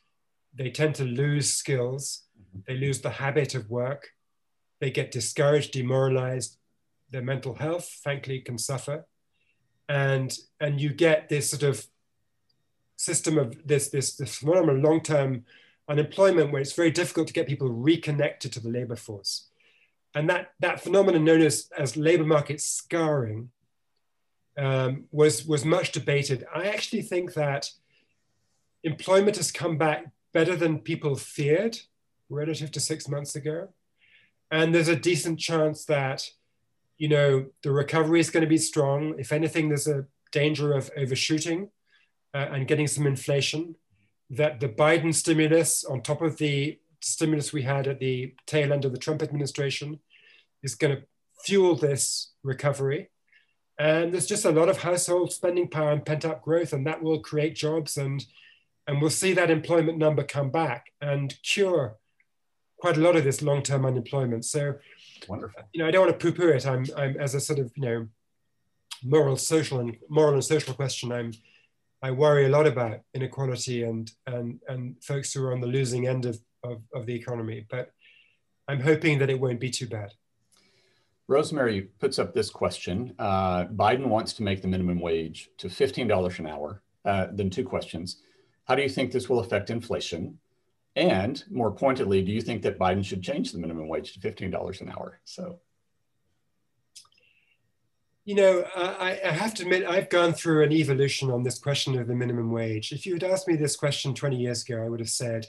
[0.55, 2.25] they tend to lose skills,
[2.67, 4.11] they lose the habit of work,
[4.81, 6.59] they get discouraged, demoralized,
[7.11, 9.07] their mental health, frankly, can suffer.
[9.89, 11.87] And, and you get this sort of
[12.97, 15.45] system of this, this, this phenomenon, of long-term
[15.89, 19.49] unemployment, where it's very difficult to get people reconnected to the labor force.
[20.15, 23.51] And that, that phenomenon known as, as labor market scarring
[24.59, 26.45] um, was, was much debated.
[26.55, 27.71] I actually think that
[28.85, 31.79] employment has come back better than people feared
[32.29, 33.69] relative to six months ago.
[34.51, 36.29] And there's a decent chance that,
[36.99, 39.19] you know, the recovery is going to be strong.
[39.19, 41.71] If anything, there's a danger of overshooting
[42.35, 43.77] uh, and getting some inflation.
[44.31, 48.85] That the Biden stimulus, on top of the stimulus we had at the tail end
[48.85, 50.01] of the Trump administration
[50.63, 51.03] is going to
[51.45, 53.11] fuel this recovery.
[53.79, 57.03] And there's just a lot of household spending power and pent up growth, and that
[57.03, 57.97] will create jobs.
[57.97, 58.25] And,
[58.87, 61.97] and we'll see that employment number come back and cure
[62.79, 64.45] quite a lot of this long term unemployment.
[64.45, 64.75] So,
[65.29, 65.63] wonderful.
[65.73, 66.67] You know, I don't want to poo poo it.
[66.67, 68.09] I'm, I'm, as a sort of, you know,
[69.05, 71.33] moral, social, and moral and social question, I'm,
[72.03, 76.09] I worry a lot about inequality and, and, and folks who are on the losing
[76.09, 77.67] end of of, of the economy.
[77.69, 77.91] But
[78.69, 80.13] I'm hoping that it won't be too bad.
[81.29, 83.15] Rosemary puts up this question.
[83.19, 86.83] Uh, Biden wants to make the minimum wage to $15 an hour.
[87.05, 88.23] Uh, then two questions.
[88.65, 90.39] How do you think this will affect inflation?
[90.95, 94.81] And more pointedly, do you think that Biden should change the minimum wage to $15
[94.81, 95.21] an hour?
[95.25, 95.59] So,
[98.25, 101.99] you know, I, I, have to admit, I've gone through an evolution on this question
[101.99, 102.93] of the minimum wage.
[102.93, 105.47] If you had asked me this question 20 years ago, I would have said,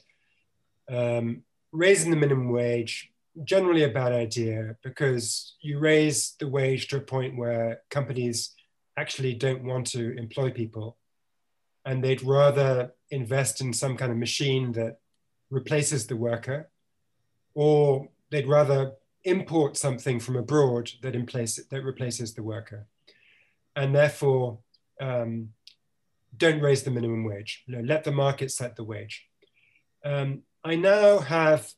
[0.89, 3.11] um, raising the minimum wage,
[3.43, 8.53] generally a bad idea because you raise the wage to a point where companies
[8.97, 10.97] actually don't want to employ people
[11.85, 14.99] and they'd rather invest in some kind of machine that
[15.49, 16.69] replaces the worker
[17.53, 18.93] or they'd rather
[19.25, 22.87] import something from abroad that, in place, that replaces the worker.
[23.75, 24.59] And therefore
[24.99, 25.49] um,
[26.35, 27.63] don't raise the minimum wage.
[27.67, 29.25] You know, let the market set the wage.
[30.03, 31.71] Um, I now have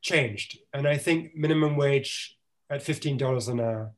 [0.00, 2.36] changed, and I think minimum wage
[2.70, 3.92] at $15 an hour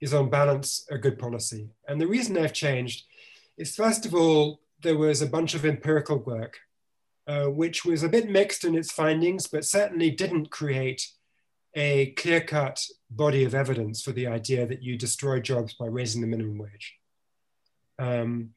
[0.00, 1.68] is on balance a good policy.
[1.88, 3.04] And the reason I've changed
[3.56, 6.60] is first of all, there was a bunch of empirical work,
[7.26, 11.10] uh, which was a bit mixed in its findings, but certainly didn't create
[11.74, 16.20] a clear cut body of evidence for the idea that you destroy jobs by raising
[16.20, 16.94] the minimum wage.
[17.98, 18.50] Um,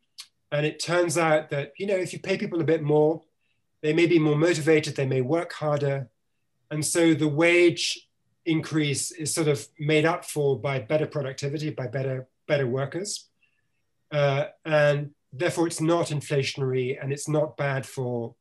[0.51, 3.21] and it turns out that, you know, if you pay people a bit more,
[3.81, 6.09] they may be more motivated, they may work harder.
[6.69, 8.07] And so the wage
[8.45, 13.29] increase is sort of made up for by better productivity, by better, better workers.
[14.11, 18.35] Uh, and therefore it's not inflationary and it's not bad for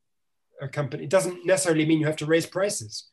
[0.61, 1.03] a company.
[1.03, 3.09] It doesn't necessarily mean you have to raise prices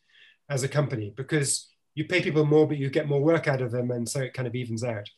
[0.49, 3.71] as a company because you pay people more, but you get more work out of
[3.71, 3.91] them.
[3.91, 5.09] And so it kind of evens out.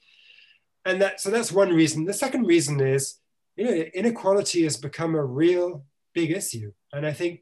[0.85, 2.05] And that, so that's one reason.
[2.05, 3.17] The second reason is,
[3.57, 6.73] you know, inequality has become a real big issue.
[6.93, 7.41] And I think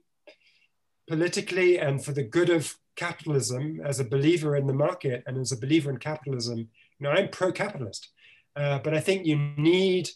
[1.09, 5.53] politically and for the good of capitalism, as a believer in the market and as
[5.53, 6.69] a believer in capitalism, you
[7.01, 8.09] know, I'm pro-capitalist,
[8.57, 10.09] uh, but I think you need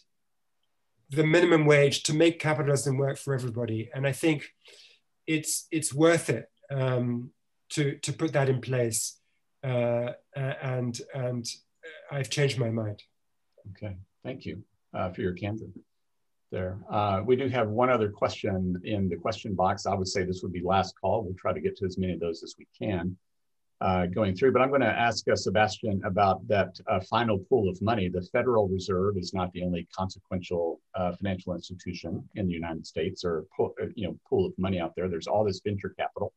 [1.09, 3.89] the minimum wage to make capitalism work for everybody.
[3.93, 4.47] And I think
[5.27, 7.31] it's it's worth it um,
[7.69, 9.19] to to put that in place,
[9.63, 11.45] uh, and and
[12.11, 13.01] I've changed my mind.
[13.71, 15.67] Okay, thank you uh, for your candor
[16.51, 16.79] there.
[16.89, 19.85] Uh, we do have one other question in the question box.
[19.85, 21.23] I would say this would be last call.
[21.23, 23.17] We'll try to get to as many of those as we can
[23.81, 24.51] uh, going through.
[24.51, 28.09] But I'm going to ask uh, Sebastian about that uh, final pool of money.
[28.09, 33.23] The Federal Reserve is not the only consequential uh, financial institution in the United States
[33.23, 35.07] or pool, uh, you know pool of money out there.
[35.07, 36.33] There's all this venture capital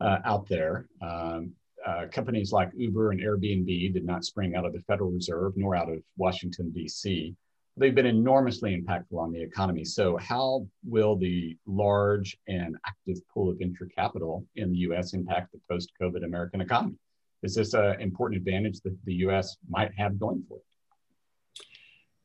[0.00, 0.88] uh, out there.
[1.00, 1.52] Um,
[2.10, 5.90] companies like Uber and Airbnb did not spring out of the Federal Reserve nor out
[5.90, 7.36] of Washington D.C
[7.76, 9.84] they've been enormously impactful on the economy.
[9.84, 15.52] So, how will the large and active pool of venture capital in the US impact
[15.52, 16.96] the post COVID American economy?
[17.42, 20.64] Is this an important advantage that the US might have going for it?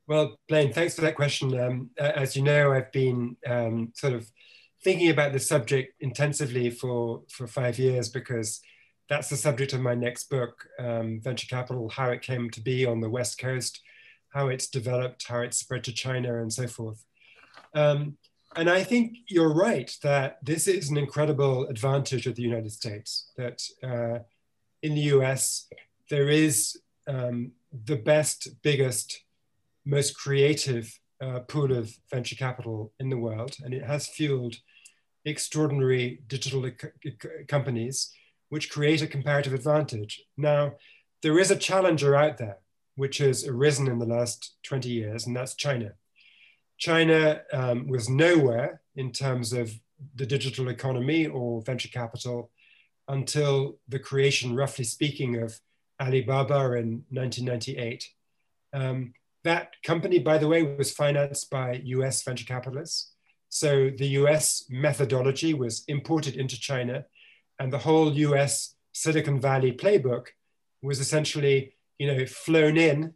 [0.08, 1.60] Well, Blaine, thanks for that question.
[1.60, 4.32] Um, as you know, I've been um, sort of
[4.84, 8.62] thinking about the subject intensively for, for five years because
[9.08, 12.86] that's the subject of my next book, um, Venture Capital How It Came to Be
[12.86, 13.82] on the West Coast
[14.30, 17.04] how it's developed, how it's spread to China, and so forth.
[17.74, 18.18] Um,
[18.56, 23.32] and I think you're right that this is an incredible advantage of the United States,
[23.38, 24.20] that uh,
[24.82, 25.68] in the US,
[26.10, 27.52] there is um,
[27.86, 29.24] the best, biggest,
[29.86, 34.56] most creative uh, pool of venture capital in the world, and it has fueled
[35.26, 36.70] extraordinary digital
[37.48, 38.12] companies
[38.50, 40.24] which create a comparative advantage.
[40.38, 40.74] Now,
[41.22, 42.58] there is a challenger out there
[43.00, 45.94] which has arisen in the last 20 years, and that's China.
[46.78, 49.72] China um, was nowhere in terms of
[50.16, 52.52] the digital economy or venture capital
[53.08, 55.62] until the creation, roughly speaking, of
[56.02, 58.10] Alibaba in 1998.
[58.74, 59.14] Um,
[59.46, 63.14] that company, by the way, was financed by US venture capitalists.
[63.48, 67.06] So the US methodology was imported into China,
[67.60, 70.28] and the whole US Silicon Valley playbook
[70.82, 73.14] was essentially you know, flown in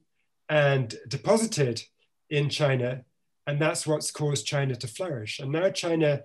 [0.49, 1.81] and deposited
[2.29, 3.03] in China.
[3.47, 5.39] And that's what's caused China to flourish.
[5.39, 6.21] And now China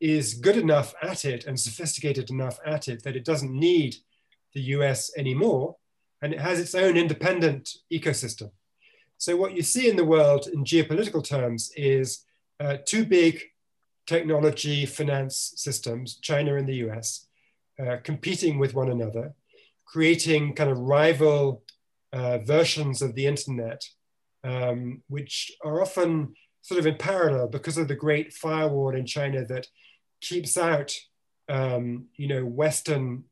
[0.00, 3.96] is good enough at it and sophisticated enough at it that it doesn't need
[4.54, 5.76] the US anymore.
[6.20, 8.50] And it has its own independent ecosystem.
[9.18, 12.24] So, what you see in the world in geopolitical terms is
[12.60, 13.40] uh, two big
[14.06, 17.26] technology finance systems, China and the US,
[17.80, 19.34] uh, competing with one another,
[19.84, 21.62] creating kind of rival
[22.12, 23.82] uh, versions of the internet,
[24.44, 29.44] um, which are often sort of in parallel because of the great firewall in China
[29.44, 29.66] that
[30.20, 30.94] keeps out,
[31.48, 33.24] um, you know, Western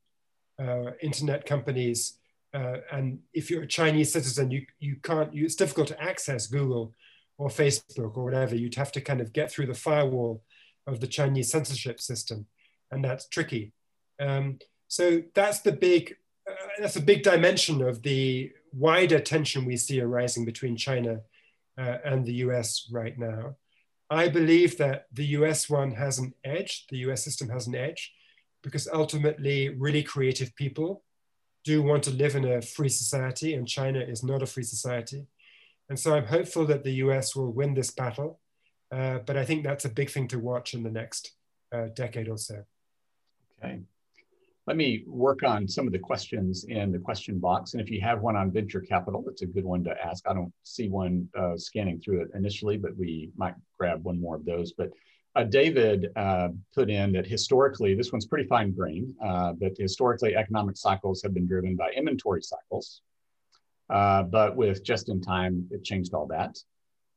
[0.60, 2.18] uh, internet companies.
[2.52, 6.48] Uh, and if you're a Chinese citizen, you, you can't, you, it's difficult to access
[6.48, 6.92] Google
[7.38, 8.56] or Facebook or whatever.
[8.56, 10.42] You'd have to kind of get through the firewall
[10.86, 12.46] of the Chinese censorship system.
[12.90, 13.72] And that's tricky.
[14.18, 14.58] Um,
[14.88, 16.16] so that's the big,
[16.50, 21.20] uh, that's a big dimension of the wider tension we see arising between China
[21.78, 23.56] uh, and the US right now.
[24.10, 28.12] I believe that the US one has an edge, the US system has an edge,
[28.62, 31.02] because ultimately, really creative people
[31.64, 35.26] do want to live in a free society, and China is not a free society.
[35.88, 38.40] And so I'm hopeful that the US will win this battle,
[38.92, 41.32] uh, but I think that's a big thing to watch in the next
[41.72, 42.64] uh, decade or so.
[43.58, 43.80] Okay.
[44.70, 47.72] Let me work on some of the questions in the question box.
[47.72, 50.22] And if you have one on venture capital, it's a good one to ask.
[50.28, 54.36] I don't see one uh, scanning through it initially, but we might grab one more
[54.36, 54.72] of those.
[54.72, 54.90] But
[55.34, 60.36] uh, David uh, put in that historically, this one's pretty fine grained, uh, but historically,
[60.36, 63.02] economic cycles have been driven by inventory cycles.
[63.92, 66.56] Uh, but with just in time, it changed all that.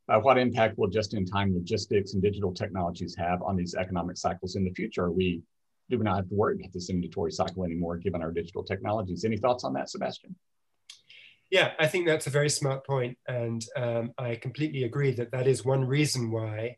[0.09, 4.17] Uh, what impact will just in time logistics and digital technologies have on these economic
[4.17, 5.03] cycles in the future?
[5.03, 5.43] Are we
[5.89, 9.25] do we not have to worry about this inventory cycle anymore given our digital technologies?
[9.25, 10.35] Any thoughts on that, Sebastian?
[11.51, 15.45] Yeah, I think that's a very smart point, and um, I completely agree that that
[15.45, 16.77] is one reason why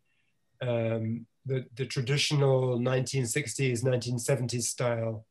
[0.61, 5.25] um, the, the traditional 1960s, 1970s style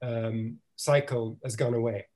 [0.00, 2.06] um, cycle has gone away.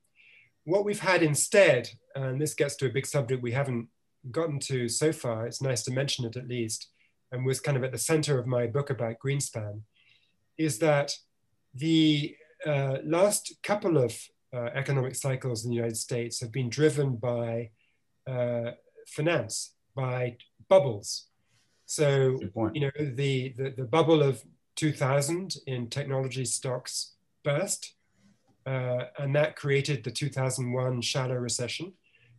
[0.63, 3.89] What we've had instead, and this gets to a big subject we haven't
[4.31, 6.87] gotten to so far, it's nice to mention it at least,
[7.31, 9.81] and was kind of at the center of my book about Greenspan,
[10.57, 11.13] is that
[11.73, 12.35] the
[12.65, 14.17] uh, last couple of
[14.53, 17.71] uh, economic cycles in the United States have been driven by
[18.27, 18.71] uh,
[19.07, 20.37] finance, by
[20.69, 21.27] bubbles.
[21.85, 22.39] So,
[22.73, 24.41] you know, the, the, the, bubble of
[24.77, 27.95] 2000 in technology stocks burst,
[28.65, 31.93] uh, and that created the 2001 shallow recession.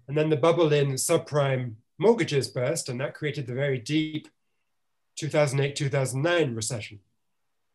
[0.09, 4.29] And then the bubble in subprime mortgages burst, and that created the very deep
[5.17, 7.01] 2008 2009 recession.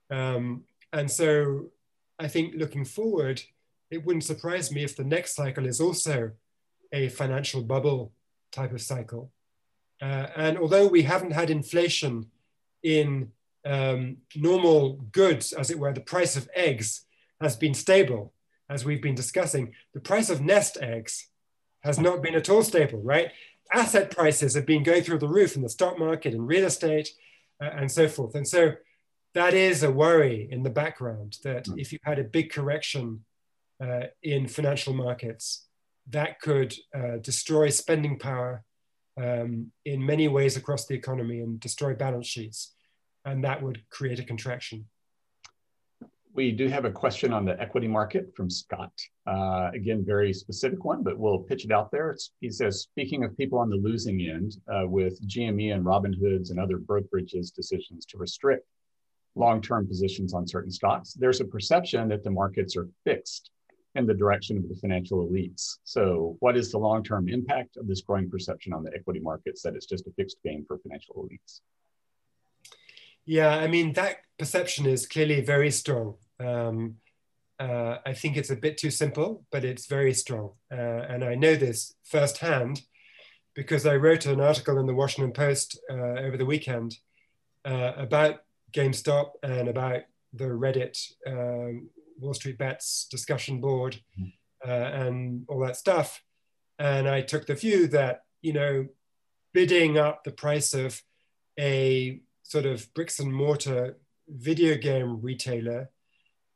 [0.10, 1.72] Um, and so
[2.20, 3.42] I think looking forward,
[3.92, 6.32] it wouldn't surprise me if the next cycle is also
[6.92, 8.12] a financial bubble
[8.52, 9.32] type of cycle.
[10.02, 12.28] Uh, and although we haven't had inflation
[12.84, 13.32] in
[13.66, 17.06] um, normal goods, as it were, the price of eggs
[17.42, 18.34] has been stable,
[18.70, 19.74] as we've been discussing.
[19.94, 21.28] The price of nest eggs
[21.82, 23.32] has not been at all stable, right?
[23.72, 27.10] Asset prices have been going through the roof in the stock market and real estate
[27.62, 28.36] uh, and so forth.
[28.36, 28.74] And so
[29.34, 31.78] that is a worry in the background that hmm.
[31.78, 33.26] if you had a big correction
[33.82, 35.68] uh, in financial markets,
[36.10, 38.64] that could uh, destroy spending power
[39.22, 42.74] um, in many ways across the economy and destroy balance sheets.
[43.26, 44.86] And that would create a contraction.
[46.34, 48.94] We do have a question on the equity market from Scott.
[49.28, 52.12] Uh, again, very specific one, but we'll pitch it out there.
[52.12, 56.50] It's, he says, speaking of people on the losing end, uh, with GME and Robinhood's
[56.52, 58.66] and other brokerages decisions to restrict
[59.36, 63.52] long-term positions on certain stocks, there's a perception that the markets are fixed
[63.96, 65.78] in the direction of the financial elites.
[65.84, 69.76] So what is the long-term impact of this growing perception on the equity markets that
[69.76, 71.62] it's just a fixed game for financial elites?
[73.26, 76.16] Yeah, I mean, that perception is clearly very strong.
[76.40, 76.96] Um,
[77.60, 80.52] uh, I think it's a bit too simple, but it's very strong.
[80.72, 80.76] Uh,
[81.10, 82.82] and I know this firsthand
[83.54, 86.96] because I wrote an article in the Washington Post uh, over the weekend
[87.66, 88.42] uh, about
[88.72, 90.02] GameStop and about
[90.34, 90.98] the Reddit
[91.28, 91.90] um,
[92.20, 94.70] Wall Street Bets discussion board mm-hmm.
[94.70, 96.22] uh, and all that stuff.
[96.78, 98.88] And I took the view that, you know,
[99.54, 101.02] bidding up the price of
[101.60, 103.98] a sort of bricks and mortar
[104.28, 105.90] video game retailer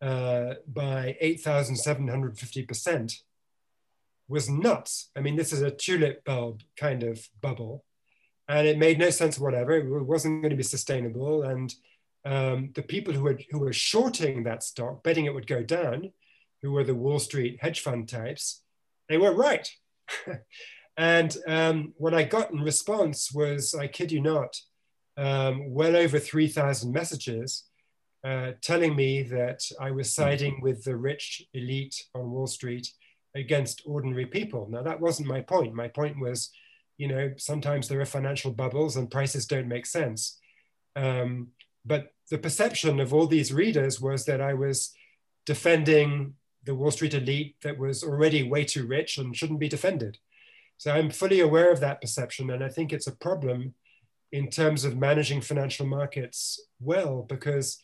[0.01, 3.22] uh, by 8,750%
[4.28, 5.09] was nuts.
[5.16, 7.84] I mean, this is a tulip bulb kind of bubble,
[8.47, 9.74] and it made no sense whatever.
[9.74, 11.43] It wasn't going to be sustainable.
[11.43, 11.74] And
[12.26, 16.11] um, the people who were, who were shorting that stock, betting it would go down,
[16.61, 18.61] who were the Wall Street hedge fund types,
[19.09, 19.69] they were right.
[20.97, 24.57] and um, what I got in response was, I kid you not,
[25.17, 27.65] um, well over 3,000 messages
[28.24, 32.88] uh, telling me that I was siding with the rich elite on Wall Street
[33.36, 34.67] against ordinary people.
[34.69, 35.74] Now, that wasn't my point.
[35.74, 36.49] My point was,
[36.97, 40.39] you know, sometimes there are financial bubbles and prices don't make sense.
[40.95, 41.49] Um,
[41.86, 44.94] but the perception of all these readers was that I was
[45.46, 50.18] defending the Wall Street elite that was already way too rich and shouldn't be defended.
[50.78, 52.50] So I'm fully aware of that perception.
[52.50, 53.74] And I think it's a problem
[54.32, 57.78] in terms of managing financial markets well, because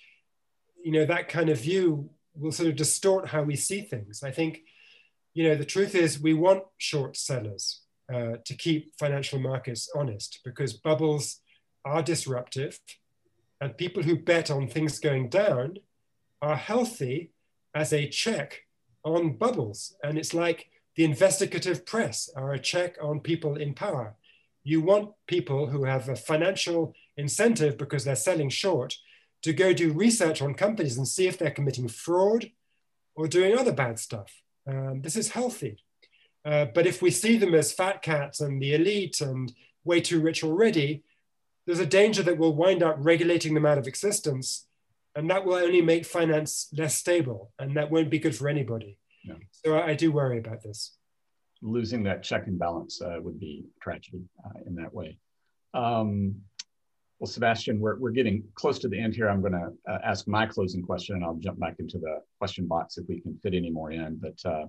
[0.83, 4.23] you know that kind of view will sort of distort how we see things.
[4.23, 4.61] I think,
[5.33, 7.81] you know, the truth is we want short sellers
[8.11, 11.41] uh, to keep financial markets honest because bubbles
[11.85, 12.79] are disruptive
[13.61, 15.77] and people who bet on things going down
[16.41, 17.31] are healthy
[17.75, 18.61] as a check
[19.03, 19.95] on bubbles.
[20.03, 24.15] And it's like the investigative press are a check on people in power.
[24.63, 28.97] You want people who have a financial incentive because they're selling short
[29.41, 32.51] to go do research on companies and see if they're committing fraud
[33.15, 34.41] or doing other bad stuff.
[34.67, 35.77] Um, this is healthy.
[36.45, 39.53] Uh, but if we see them as fat cats and the elite and
[39.83, 41.03] way too rich already,
[41.69, 44.65] there's a danger that we'll wind up regulating them out of existence.
[45.13, 47.51] And that will only make finance less stable.
[47.59, 48.97] And that won't be good for anybody.
[49.23, 49.35] No.
[49.51, 50.97] So I, I, do worry about this.
[51.61, 55.19] Losing that check and balance uh, would be tragedy uh, in that way.
[55.75, 56.37] Um,
[57.19, 59.29] well, Sebastian, we're, we're getting close to the end here.
[59.29, 62.65] I'm going to uh, ask my closing question and I'll jump back into the question
[62.65, 64.19] box if we can fit any more in.
[64.19, 64.65] But uh,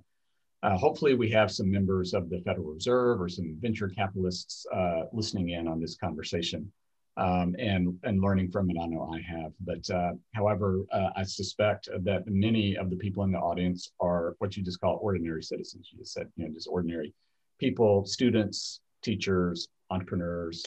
[0.62, 5.05] uh, hopefully, we have some members of the Federal Reserve or some venture capitalists uh,
[5.14, 6.70] listening in on this conversation
[7.16, 8.76] um, and and learning from it.
[8.80, 13.24] I know I have, but uh, however, uh, I suspect that many of the people
[13.24, 15.88] in the audience are what you just call ordinary citizens.
[15.92, 17.12] You just said, you know, just ordinary
[17.58, 20.64] people, students, teachers, entrepreneurs,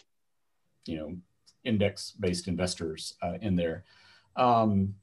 [0.86, 1.16] you know,
[1.64, 3.86] index-based investors uh, in there.
[4.36, 4.96] Um,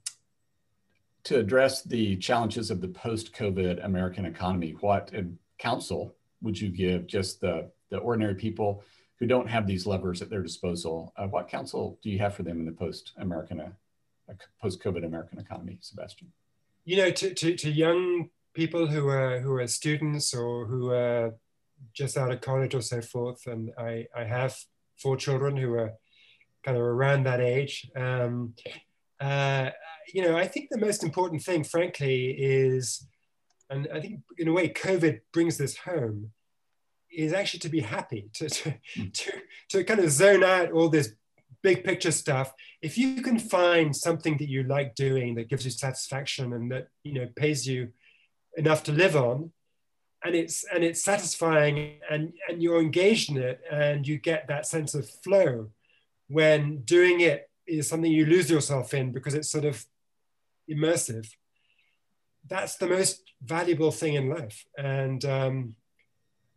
[1.24, 5.12] to address the challenges of the post-COVID American economy, what
[5.58, 8.82] counsel would you give just the the ordinary people?
[9.20, 11.12] Who don't have these levers at their disposal.
[11.16, 15.78] Uh, what counsel do you have for them in the post-American, uh, post-COVID American economy,
[15.82, 16.32] Sebastian?
[16.86, 21.34] You know, to, to, to, young people who are who are students or who are
[21.92, 24.56] just out of college or so forth, and I, I have
[24.96, 25.92] four children who are
[26.64, 27.88] kind of around that age.
[27.94, 28.54] Um,
[29.20, 29.70] uh,
[30.12, 33.06] you know, I think the most important thing, frankly, is,
[33.68, 36.32] and I think in a way, COVID brings this home
[37.12, 39.12] is actually to be happy, to, to, mm.
[39.14, 39.32] to,
[39.70, 41.12] to kind of zone out all this
[41.62, 42.52] big picture stuff.
[42.82, 46.88] If you can find something that you like doing that gives you satisfaction and that
[47.02, 47.88] you know pays you
[48.56, 49.52] enough to live on,
[50.24, 54.66] and it's and it's satisfying and and you're engaged in it and you get that
[54.66, 55.68] sense of flow
[56.28, 59.84] when doing it is something you lose yourself in because it's sort of
[60.70, 61.26] immersive
[62.46, 65.74] that's the most valuable thing in life and um,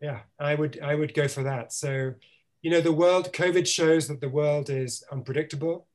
[0.03, 2.13] yeah i would i would go for that so
[2.61, 5.87] you know the world covid shows that the world is unpredictable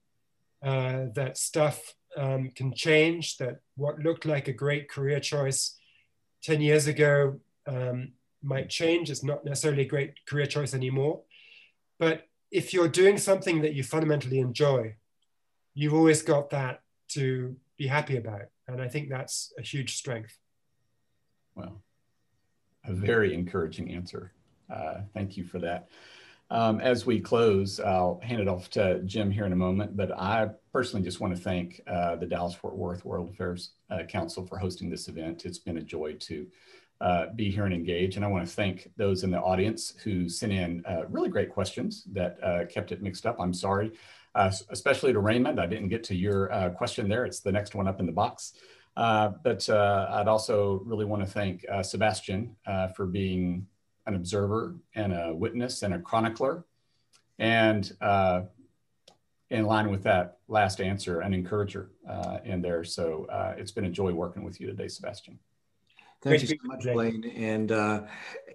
[0.65, 5.77] uh, that stuff um, can change that what looked like a great career choice
[6.43, 9.11] 10 years ago um, might change.
[9.11, 11.23] It's not necessarily a great career choice anymore.
[11.99, 14.97] But if you're doing something that you fundamentally enjoy,
[15.75, 18.47] you've always got that to be happy about.
[18.67, 20.37] And I think that's a huge strength.
[21.55, 21.83] Well,
[22.89, 24.33] a very encouraging answer.
[24.73, 25.89] Uh, thank you for that.
[26.51, 30.11] Um, as we close, I'll hand it off to Jim here in a moment, but
[30.13, 34.47] I personally just want to thank uh, the Dallas Fort Worth World Affairs uh, Council
[34.47, 35.45] for hosting this event.
[35.45, 36.47] It's been a joy to
[37.03, 38.17] uh, be here and engage.
[38.17, 41.51] And I want to thank those in the audience who sent in uh, really great
[41.51, 43.37] questions that uh, kept it mixed up.
[43.39, 43.93] I'm sorry,
[44.35, 45.61] uh, especially to Raymond.
[45.61, 47.27] I didn't get to your question there.
[47.27, 48.55] It's the next one up in the box.
[48.99, 53.65] Uh, but uh, I'd also really want to thank uh, Sebastian uh, for being
[54.07, 56.65] an observer and a witness and a chronicler.
[57.39, 57.89] And
[59.51, 61.91] in line with that last answer, an encourager
[62.45, 62.83] in there.
[62.83, 65.39] So it's been a joy working with you today, Sebastian.
[66.21, 67.25] Thank you so much, Blaine.
[67.37, 68.03] And uh,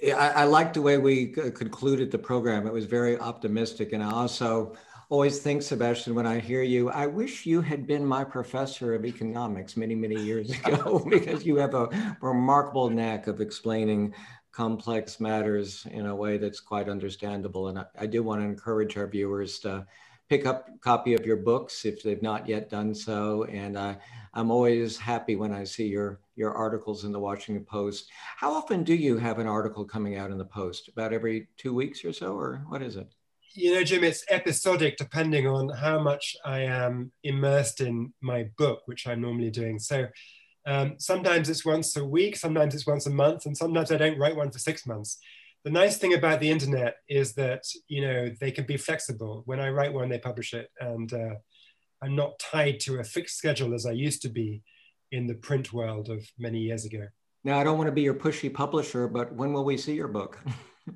[0.04, 2.68] I, I like the way we concluded the program.
[2.68, 3.94] It was very optimistic.
[3.94, 4.76] And I also
[5.10, 9.06] always think, Sebastian, when I hear you, I wish you had been my professor of
[9.06, 14.14] economics many, many years ago, because you have a remarkable knack of explaining
[14.52, 17.70] complex matters in a way that's quite understandable.
[17.70, 19.86] And I, I do want to encourage our viewers to
[20.30, 23.44] pick up a copy of your books if they've not yet done so.
[23.46, 23.96] And uh,
[24.34, 28.10] I'm always happy when I see your, your articles in the Washington Post.
[28.38, 30.88] How often do you have an article coming out in the Post?
[30.88, 33.14] About every two weeks or so, or what is it?
[33.54, 38.82] You know, Jim, it's episodic depending on how much I am immersed in my book,
[38.86, 39.80] which I'm normally doing.
[39.80, 40.08] So
[40.66, 44.18] um, sometimes it's once a week, sometimes it's once a month, and sometimes I don't
[44.18, 45.20] write one for six months
[45.64, 49.44] the nice thing about the internet is that you know they can be flexible.
[49.46, 51.36] When I write one, they publish it, and uh,
[52.02, 54.62] I'm not tied to a fixed schedule as I used to be
[55.12, 57.08] in the print world of many years ago.
[57.46, 60.08] Now, I don't want to be your pushy publisher, but when will we see your
[60.08, 60.40] book?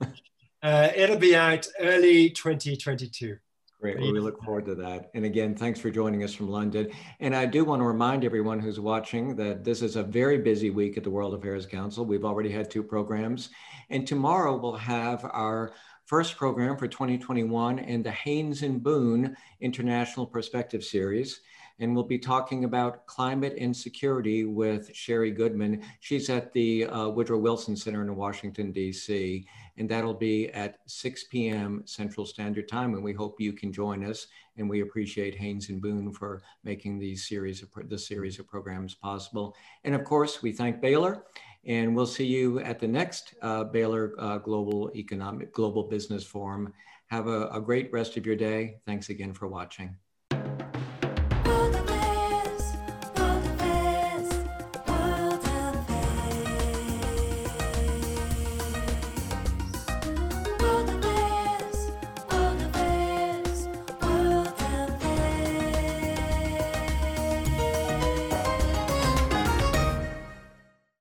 [0.64, 3.38] uh, it'll be out early 2022.
[3.80, 4.00] Great.
[4.00, 5.12] Well, we look forward to that.
[5.14, 6.90] And again, thanks for joining us from London.
[7.20, 10.72] And I do want to remind everyone who's watching that this is a very busy
[10.72, 12.04] week at the World Affairs Council.
[12.04, 13.50] We've already had two programs.
[13.92, 15.74] And tomorrow we'll have our
[16.06, 21.42] first program for 2021 in the Haynes and Boone International Perspective Series
[21.80, 25.84] and we'll be talking about climate and security with Sherri Goodman.
[26.00, 29.48] She's at the uh, Woodrow Wilson Center in Washington, D.C.,
[29.78, 31.84] and that'll be at 6 p.m.
[31.86, 34.28] Central Standard Time, and we hope you can join us.
[34.58, 38.96] And we appreciate Haynes and Boone for making these series of this series of programs
[38.96, 39.56] possible.
[39.84, 41.26] And of course, we thank Baylor,
[41.66, 46.74] and we'll see you at the next uh, Baylor uh, Global Economic Global Business Forum.
[47.08, 48.78] Have a, a great rest of your day.
[48.86, 49.96] Thanks again for watching.